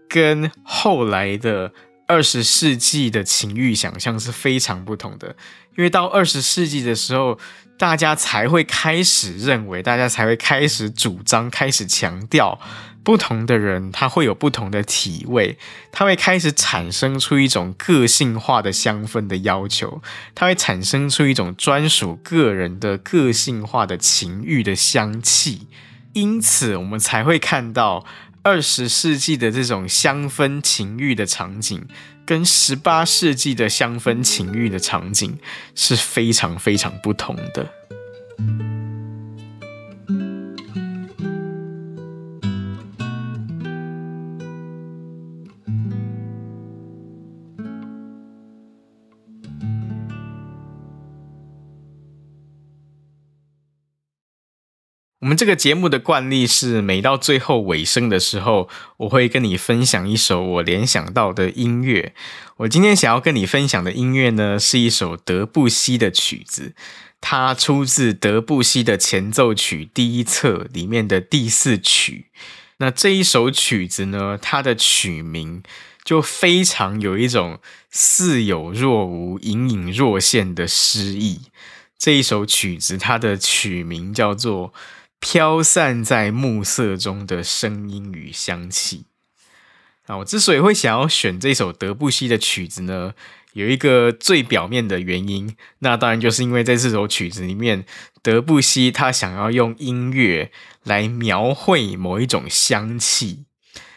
[0.08, 1.74] 跟后来的
[2.08, 5.36] 二十世纪的情欲想象是非常不同的。
[5.78, 7.38] 因为到二十世纪的时候，
[7.78, 12.60] 大家才会开始认为，大家才会开始主张，开始强调。
[13.04, 15.60] 不同的人，他会有不同的体味，
[15.92, 20.02] 他会开始产生出一种个性化的香氛的要求，
[20.34, 25.68] 他会产生出一种专属个人的个性化的情欲的香气，
[26.14, 28.04] 因此我们才会看到
[28.46, 31.84] 二十世纪的这种香氛情欲的场景，
[32.24, 35.40] 跟十八世纪的香氛情欲的场景
[35.74, 37.68] 是非常非常不同的。
[55.36, 62.14] 们这个节目的惯例是，每到最后尾声的时候，我会跟你分享一首我联想到的音乐。
[62.56, 66.74] 我今天想要跟你分享的音乐呢，是一首德布西的曲子，
[67.20, 72.28] 它出自德布西的前奏曲第一册里面的第四曲。
[72.78, 75.62] 那这一首曲子呢，它的曲名
[76.06, 77.60] 就非常有一种
[77.92, 81.42] 似有若无、隐隐若现的诗意。
[81.98, 84.74] 这一首曲子，它的曲名叫做。
[85.28, 89.06] 飘散在暮色中的声音与香气。
[90.06, 93.16] 啊，我之所以会想要选这首德布西的曲子呢，
[93.54, 97.88] 有一个最表面的原因，那当然就是因为在这首曲子里面，
[98.22, 100.52] 德布西他想要用音乐
[100.84, 103.46] 来描绘某一种香气。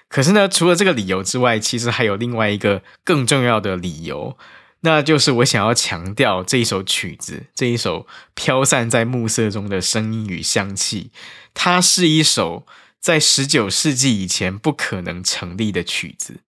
[0.08, 4.38] 可是呢，除了这个理由之外，其实还有另外一个更重要的理由，
[4.80, 11.10] 那就是我想要强调这一首曲子，这一首飘散在暮色中的声音与香气，
[11.52, 12.64] 它是一首
[13.00, 16.40] 在十九世纪以前不可能成立的曲子。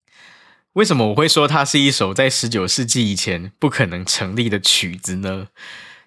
[0.73, 5.47] 为什么我会说它是一首在十九世纪以前不可能成立的曲子呢？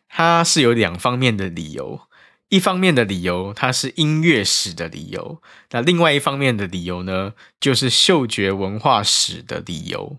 [0.09, 2.03] 它是有两方面的理由。
[2.49, 10.19] 一方面的理由，它是音乐史的理由；那另外一方面的理由呢，就是嗅觉文化史的理由。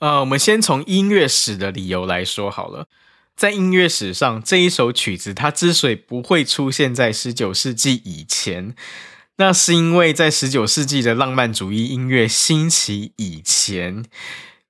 [0.00, 2.88] 呃，我们先从音乐史的理由来说好了。
[3.36, 8.74] 在音乐史上，这一首曲子它之所以不会出现在十九世纪以前，
[9.36, 14.06] 那是因为在十九世纪的浪漫主义音乐兴起以前，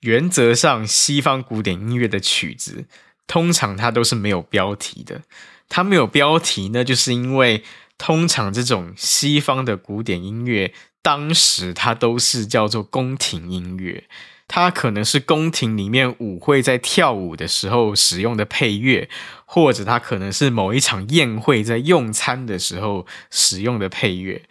[0.01, 2.87] 原则上西方古典音乐的曲子
[3.29, 5.23] 通常它都是没有标题的。
[5.69, 7.63] 它没有标题呢，就是因为
[7.97, 14.09] 通常这种西方的古典音乐，当时它都是叫做宫廷音乐，
[14.53, 19.09] 它可能是宫廷里面舞会在跳舞的时候使用的配乐，
[19.45, 24.43] 或者它可能是某一场宴会在用餐的时候使用的配乐。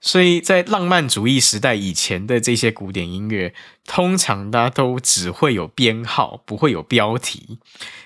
[0.00, 3.52] 所以在浪漫主义时代以前的这些古典音乐，
[3.84, 7.58] 通常它都只会有编号，不会有标题。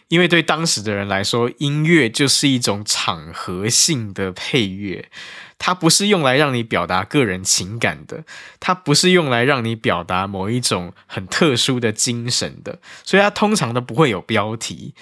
[0.09, 5.11] 因为对当时的人来说，音乐就是一种场合性的配乐，
[5.65, 8.25] 它不是用来让你表达个人情感的，
[8.59, 14.97] 它不是用来让你表达某一种很特殊的精神的，所以它通常都不会有标题。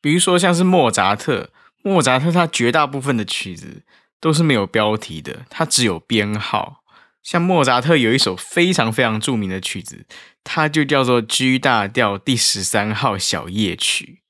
[0.00, 1.50] 比如说像是莫扎特，
[1.82, 3.82] 莫扎特他绝大部分的曲子
[4.20, 6.84] 都是没有标题的，它只有编号。
[7.24, 10.06] 像莫扎特有一首非常非常著名的曲子，
[10.44, 14.20] 它就叫做 G 大调第十三号小夜曲。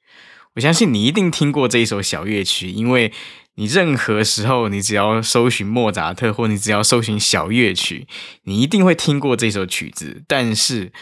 [0.55, 3.13] 我相信你一定听过这一首小夜曲，因为
[3.57, 8.07] 你任何时候，你只要搜寻莫扎特，或你只要搜寻小乐曲，
[8.43, 10.25] 你一定会听过这首曲子。
[10.27, 10.93] 但是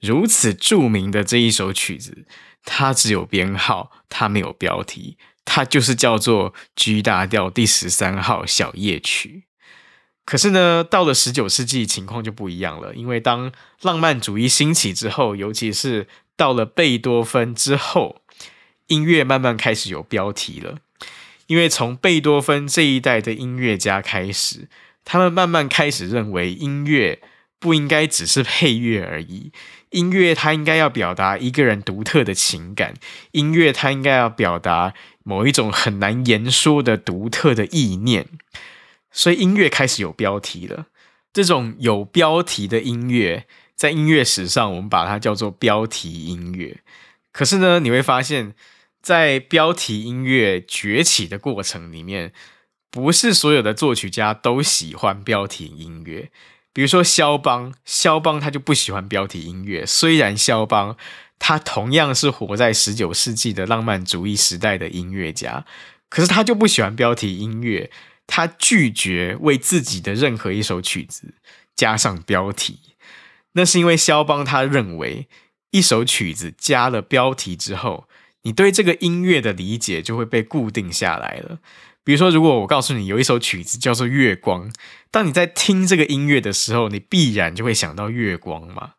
[0.00, 2.26] 如此著名的这一首曲子，
[2.64, 9.44] 它只有编号，它没有标题，它就是叫做 G 大调第十三号小夜曲。
[10.24, 13.50] 可是呢，到了十九世纪，情况就不一样了，因为当
[13.80, 16.06] 浪漫主义兴起之后，尤其是
[16.36, 18.22] 到了贝多芬之后。
[18.88, 20.76] 音乐慢慢开始有标题了，
[21.52, 24.68] 因为从贝多芬这一代的音乐家开始，
[25.04, 27.20] 他们慢慢开始认为音乐
[27.58, 29.52] 不应该只是配乐而已，
[29.90, 32.94] 音乐它应该要表达一个人独特的情感，
[33.32, 34.94] 音乐它应该要表达
[35.24, 38.28] 某一种很难言说的独特的意念，
[39.10, 40.86] 所以音乐开始有标题了。
[41.34, 43.44] 这种有标题的音乐，
[43.76, 46.78] 在音乐史上，我们把它叫做标题音乐。
[47.30, 48.54] 可是呢，你会发现，
[49.02, 52.32] 在标题音乐崛起的过程里面，
[52.90, 56.30] 不是所有的作曲家都喜欢标题音乐。
[56.72, 59.84] 比如说肖邦，肖邦他就不喜欢标题音乐。
[59.84, 60.96] 虽然肖邦
[61.38, 65.66] 他同样是活在十九世纪的浪漫主义时代的音乐家，
[66.08, 67.90] 可是他就不喜欢标题音乐，
[68.26, 71.34] 他拒绝为自己的任何一首曲子
[71.74, 72.78] 加上标题。
[73.54, 75.28] 那是因为肖邦他认为。
[75.74, 78.06] 一首曲子加了标题之后，
[78.42, 81.58] 你对这个音乐的理解就会被固定下来了。
[82.04, 84.68] 比如说，如果我告诉你有一首曲子叫做《月光》，
[85.10, 88.94] 当你在听这个音乐的时候，你必然就会想到月光嘛。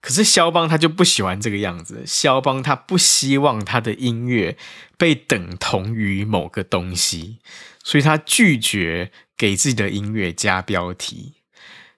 [0.00, 4.56] 可是肖邦他就不喜欢这个样子，肖邦他不希望他的音乐
[4.98, 7.38] 被等同于某个东西，
[7.84, 11.34] 所以他拒绝给自己的音乐加标题。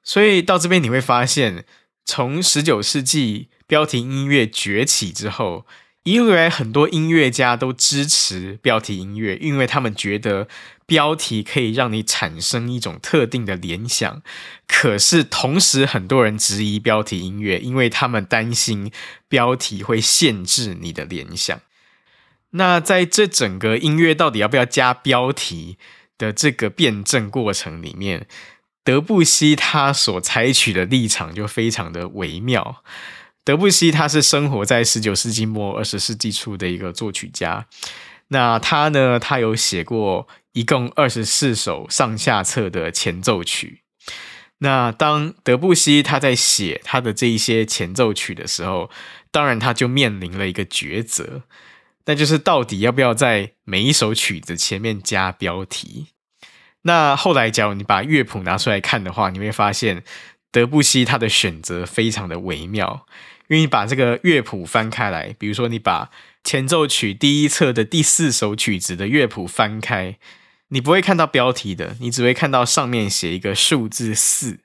[0.02, 1.64] 所以到这边你会发现，
[2.04, 3.48] 从十九世纪。
[3.66, 5.64] 标题音乐崛起之后，
[6.04, 10.46] 因为很多音乐家都支持标题音乐，因为他们觉得
[10.86, 14.22] 标题可以让你产生一种特定的联想。
[14.68, 18.92] 可是同时，很多人质疑标题音乐，因为他们担心
[19.28, 21.58] 标题会限制你的联想。
[22.50, 25.78] 那在这整个音乐到底要不要加标题
[26.18, 28.26] 的这个辩证过程里面，
[28.84, 32.84] 德布西他所采取的立场就非常的微妙。
[33.44, 37.66] 德布西他是生活在十九世纪末二十世纪初的一个作曲家。
[38.28, 43.82] 那他呢，他有写过一共二十四首上下册的前奏曲。
[44.58, 48.90] 那当德布西他在写他的这一些前奏曲的时候，
[49.30, 51.42] 当然他就面临了一个抉择，
[52.06, 56.06] 那就是到底要不要在每一首曲子前面加标题。
[56.82, 60.02] 那后来，假如你把乐谱拿出来看的话，你会发现
[60.50, 63.06] 德布西他的选择非常的微妙。
[63.48, 66.10] 因为你把这个乐谱翻开来，比如说你把
[66.42, 70.16] 前奏曲第一册的第四首曲子的乐谱翻开，
[70.68, 74.60] 你不会看到标题的，你只会看到上面写一个数字四，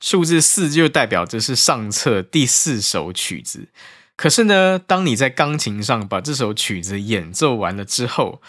[0.00, 3.68] 数字四就代表这是上册第四首曲子。
[4.16, 8.40] 可是呢，当你在钢琴上把这首曲子演奏完了之后，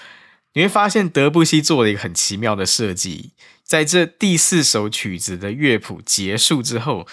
[0.53, 3.31] 你会发现德布西做了一个很奇妙的设计。
[3.63, 7.07] 在这第四首曲子的乐谱结束之后，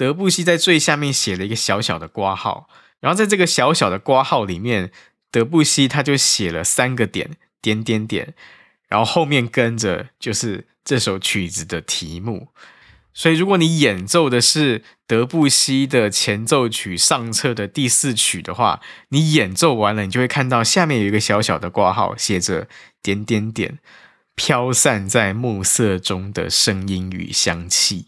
[0.00, 2.70] 德布西在最下面写了一个小小的括号，
[3.00, 4.90] 然后在这个小小的括号里面，
[5.30, 8.32] 德布西他就写了三个点，点点点，
[8.88, 12.48] 然后后面跟着就是这首曲子的题目。
[13.12, 18.80] 所以，如果你演奏的是德布西的前奏曲上册的第四曲的话，
[19.10, 22.68] 你演奏完了，你就会看到下面有一个小小的括号，写着
[23.02, 23.78] 点点点，
[24.34, 28.06] 飘散在暮色中的声音与香气。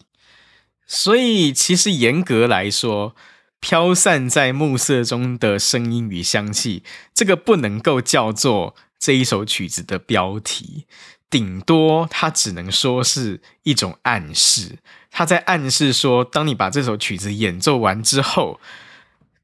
[0.95, 3.17] 所以，其实严格来说，
[3.61, 6.83] 飘散在暮色中的声音与香气，
[7.15, 10.85] 这个不能够叫做这一首曲子的标题。
[11.31, 14.81] 顶多它只能说是一种暗示，
[15.11, 18.61] 它在暗示说，当你把这首曲子演奏完之后，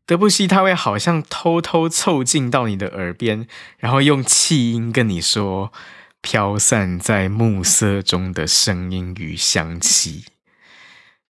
[0.04, 5.72] 德布西他会好像偷偷凑近到你的耳边，然后用气音跟你说
[6.20, 10.24] ：“飘散在暮色中的声音与香气。”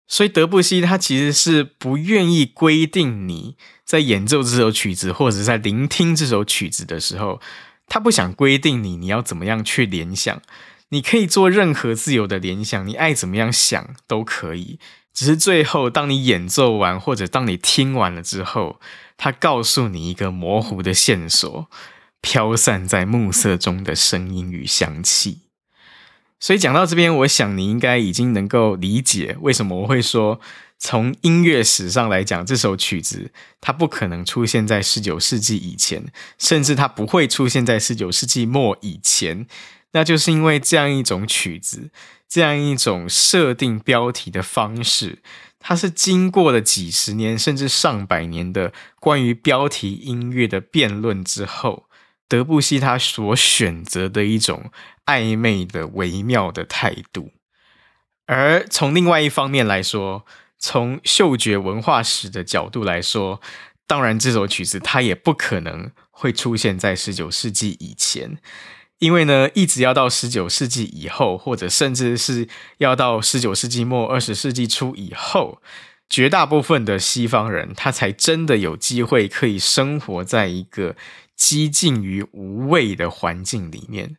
[0.08, 7.40] 所以德布西他其实是不愿意规定你在演奏这首曲子，或者在聆听这首曲子的时候。
[7.90, 10.42] 他不想规定你，你要怎么样去联想，
[10.90, 14.78] 你可以做任何自由的联想，你爱怎么样想都可以。
[15.14, 18.78] 只是最后，当你演奏完或者当你听完了之后，
[19.16, 21.70] 他告诉你一个模糊的线索：
[22.20, 25.47] 飘散在暮色中的声音与香气。
[26.40, 30.40] 所以讲到这边，我想你应该已经能够理解为什么我会说。
[30.80, 36.04] 从音乐史上来讲，这首曲子它不可能出现在十九世纪以前，
[36.38, 39.48] 甚至它不会出现在十九世纪末以前。
[39.90, 41.90] 那就是因为这样一种曲子，
[42.28, 45.18] 这样一种设定标题的方式，
[45.58, 51.87] 它是经过了几十年甚至上百年的关于标题音乐的辩论之后，
[52.28, 54.70] 德布西他所选择的一种
[55.06, 57.32] 暧昧的微妙的态度。
[58.26, 60.26] 而从另外一方面来说，
[60.58, 63.40] 从嗅觉文化史的角度来说，
[63.86, 68.36] 当然这首曲子它也不可能会出现在十九世纪以前，
[68.98, 75.62] 因为呢，一直要到十九世纪以后，或者甚至是要到十九世纪末二十世纪初以后，
[76.10, 80.96] 绝大部分的西方人他才真的有机会可以生活在一个
[81.38, 84.18] 几近于无味的环境里面。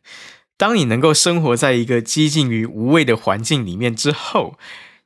[0.56, 4.58] 当你能够生活在一个几近于无味的环境里面之后，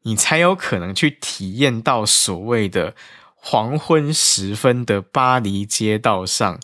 [0.03, 2.95] 你才有可能去体验到所谓的
[3.35, 6.59] 黄昏时分的巴黎街道上，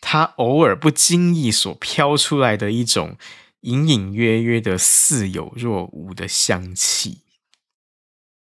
[0.00, 3.16] 它偶尔不经意所飘出来的一种
[3.60, 7.20] 隐隐约约的似有若无的香气。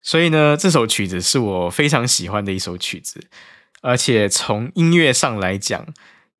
[0.01, 3.27] 所以呢，这首曲子是我非常喜欢的一首曲子，
[3.81, 5.93] 而且从音乐上来讲，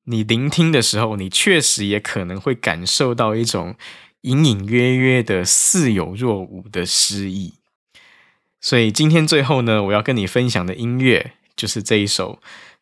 [0.10, 3.76] 你聆听的时候，你确实也可能会感受到一种
[4.22, 7.56] 隐隐约约的似有若无的诗意。
[8.62, 12.40] 所以今天最后呢，我要跟你分享的音乐就是这一首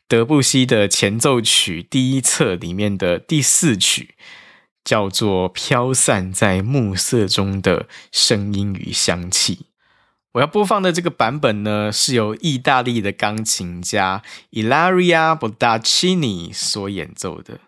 [0.08, 4.16] 德布西的前奏曲第一册里面的第四曲，
[4.84, 9.56] 叫做《飘散在暮色中的声音与香气》。
[10.36, 14.22] 我要播放的这个版本呢，是由意大利的钢琴家
[14.52, 17.60] Ilaria Bodaccini 所演奏的。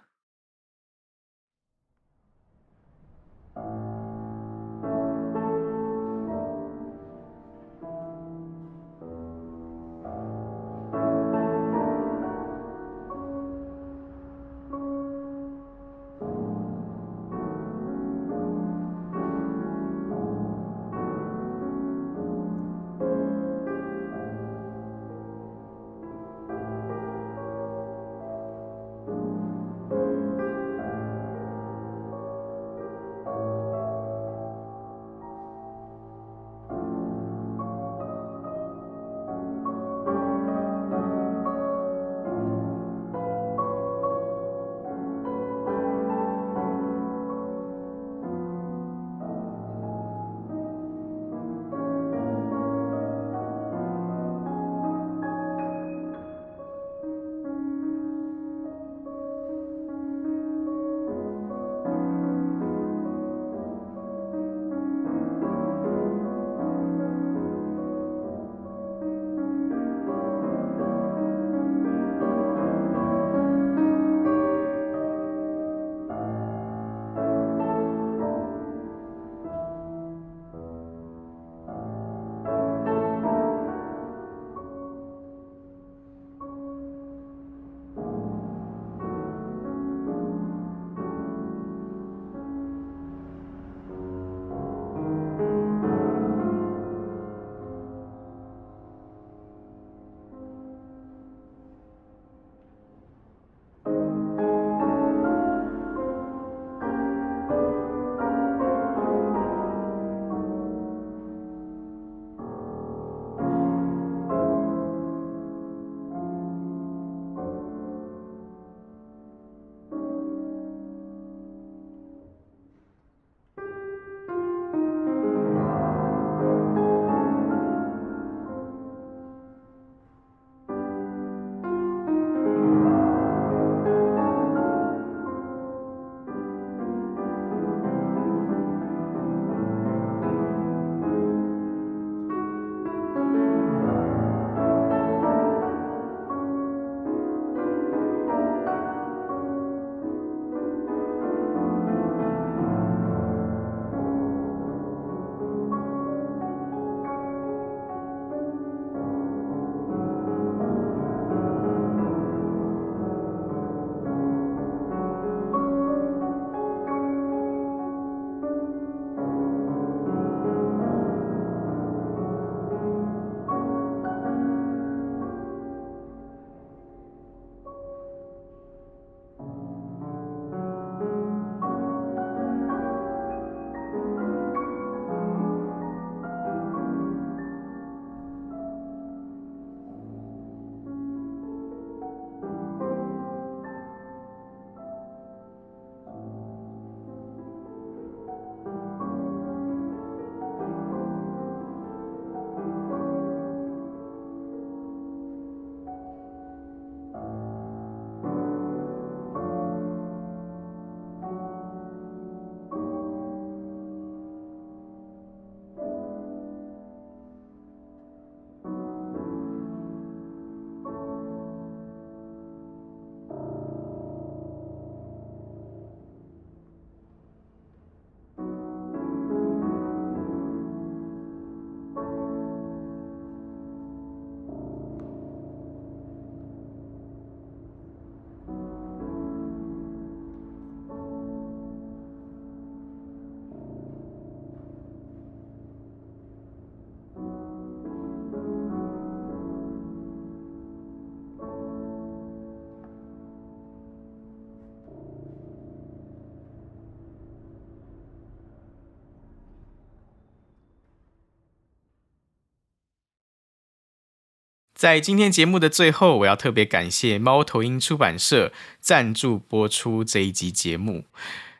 [264.78, 271.06] 在今天节目的最后，我要特别感谢猫头鹰出版社赞助播出这一集节目。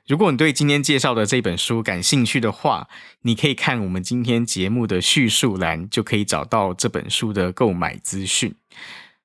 [0.06, 2.88] 如果你对今天介绍的这本书感兴趣的话，
[3.24, 8.54] 你可以看我们今天节目的叙述栏，就可以找到这本书的购买资讯。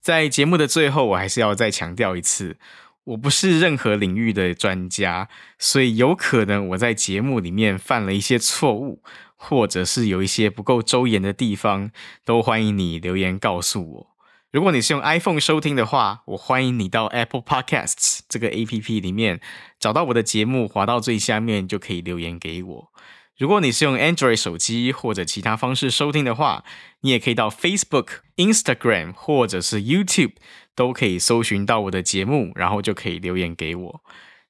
[0.01, 2.57] 在节目的最后，我还是要再强调一次，
[3.05, 5.28] 我不是任何领域的专家，
[5.59, 9.03] 所以有可能我在节目里面犯了一些错误。
[9.45, 11.90] 或者是有一些不够周延的地方，
[12.24, 14.07] 都欢迎你留言告诉我。
[14.53, 19.40] 如果你是用 iPhone 收听的话，我欢迎你到 Apple Podcasts 这个 APP 里面
[19.80, 22.93] 找到我的节目，滑到最下面就可以留言给我。
[23.36, 26.64] 如果你是用 Android 手机或者其他方式收听的话，
[27.01, 30.34] 你也可以到 Facebook、Instagram 或者是 YouTube
[30.76, 34.01] 都可以搜寻到我的节目，然后就可以留言给我。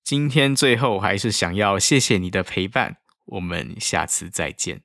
[0.05, 3.02] 今天最后还是想要谢谢你的陪伴。
[3.25, 4.83] 我们下次再见。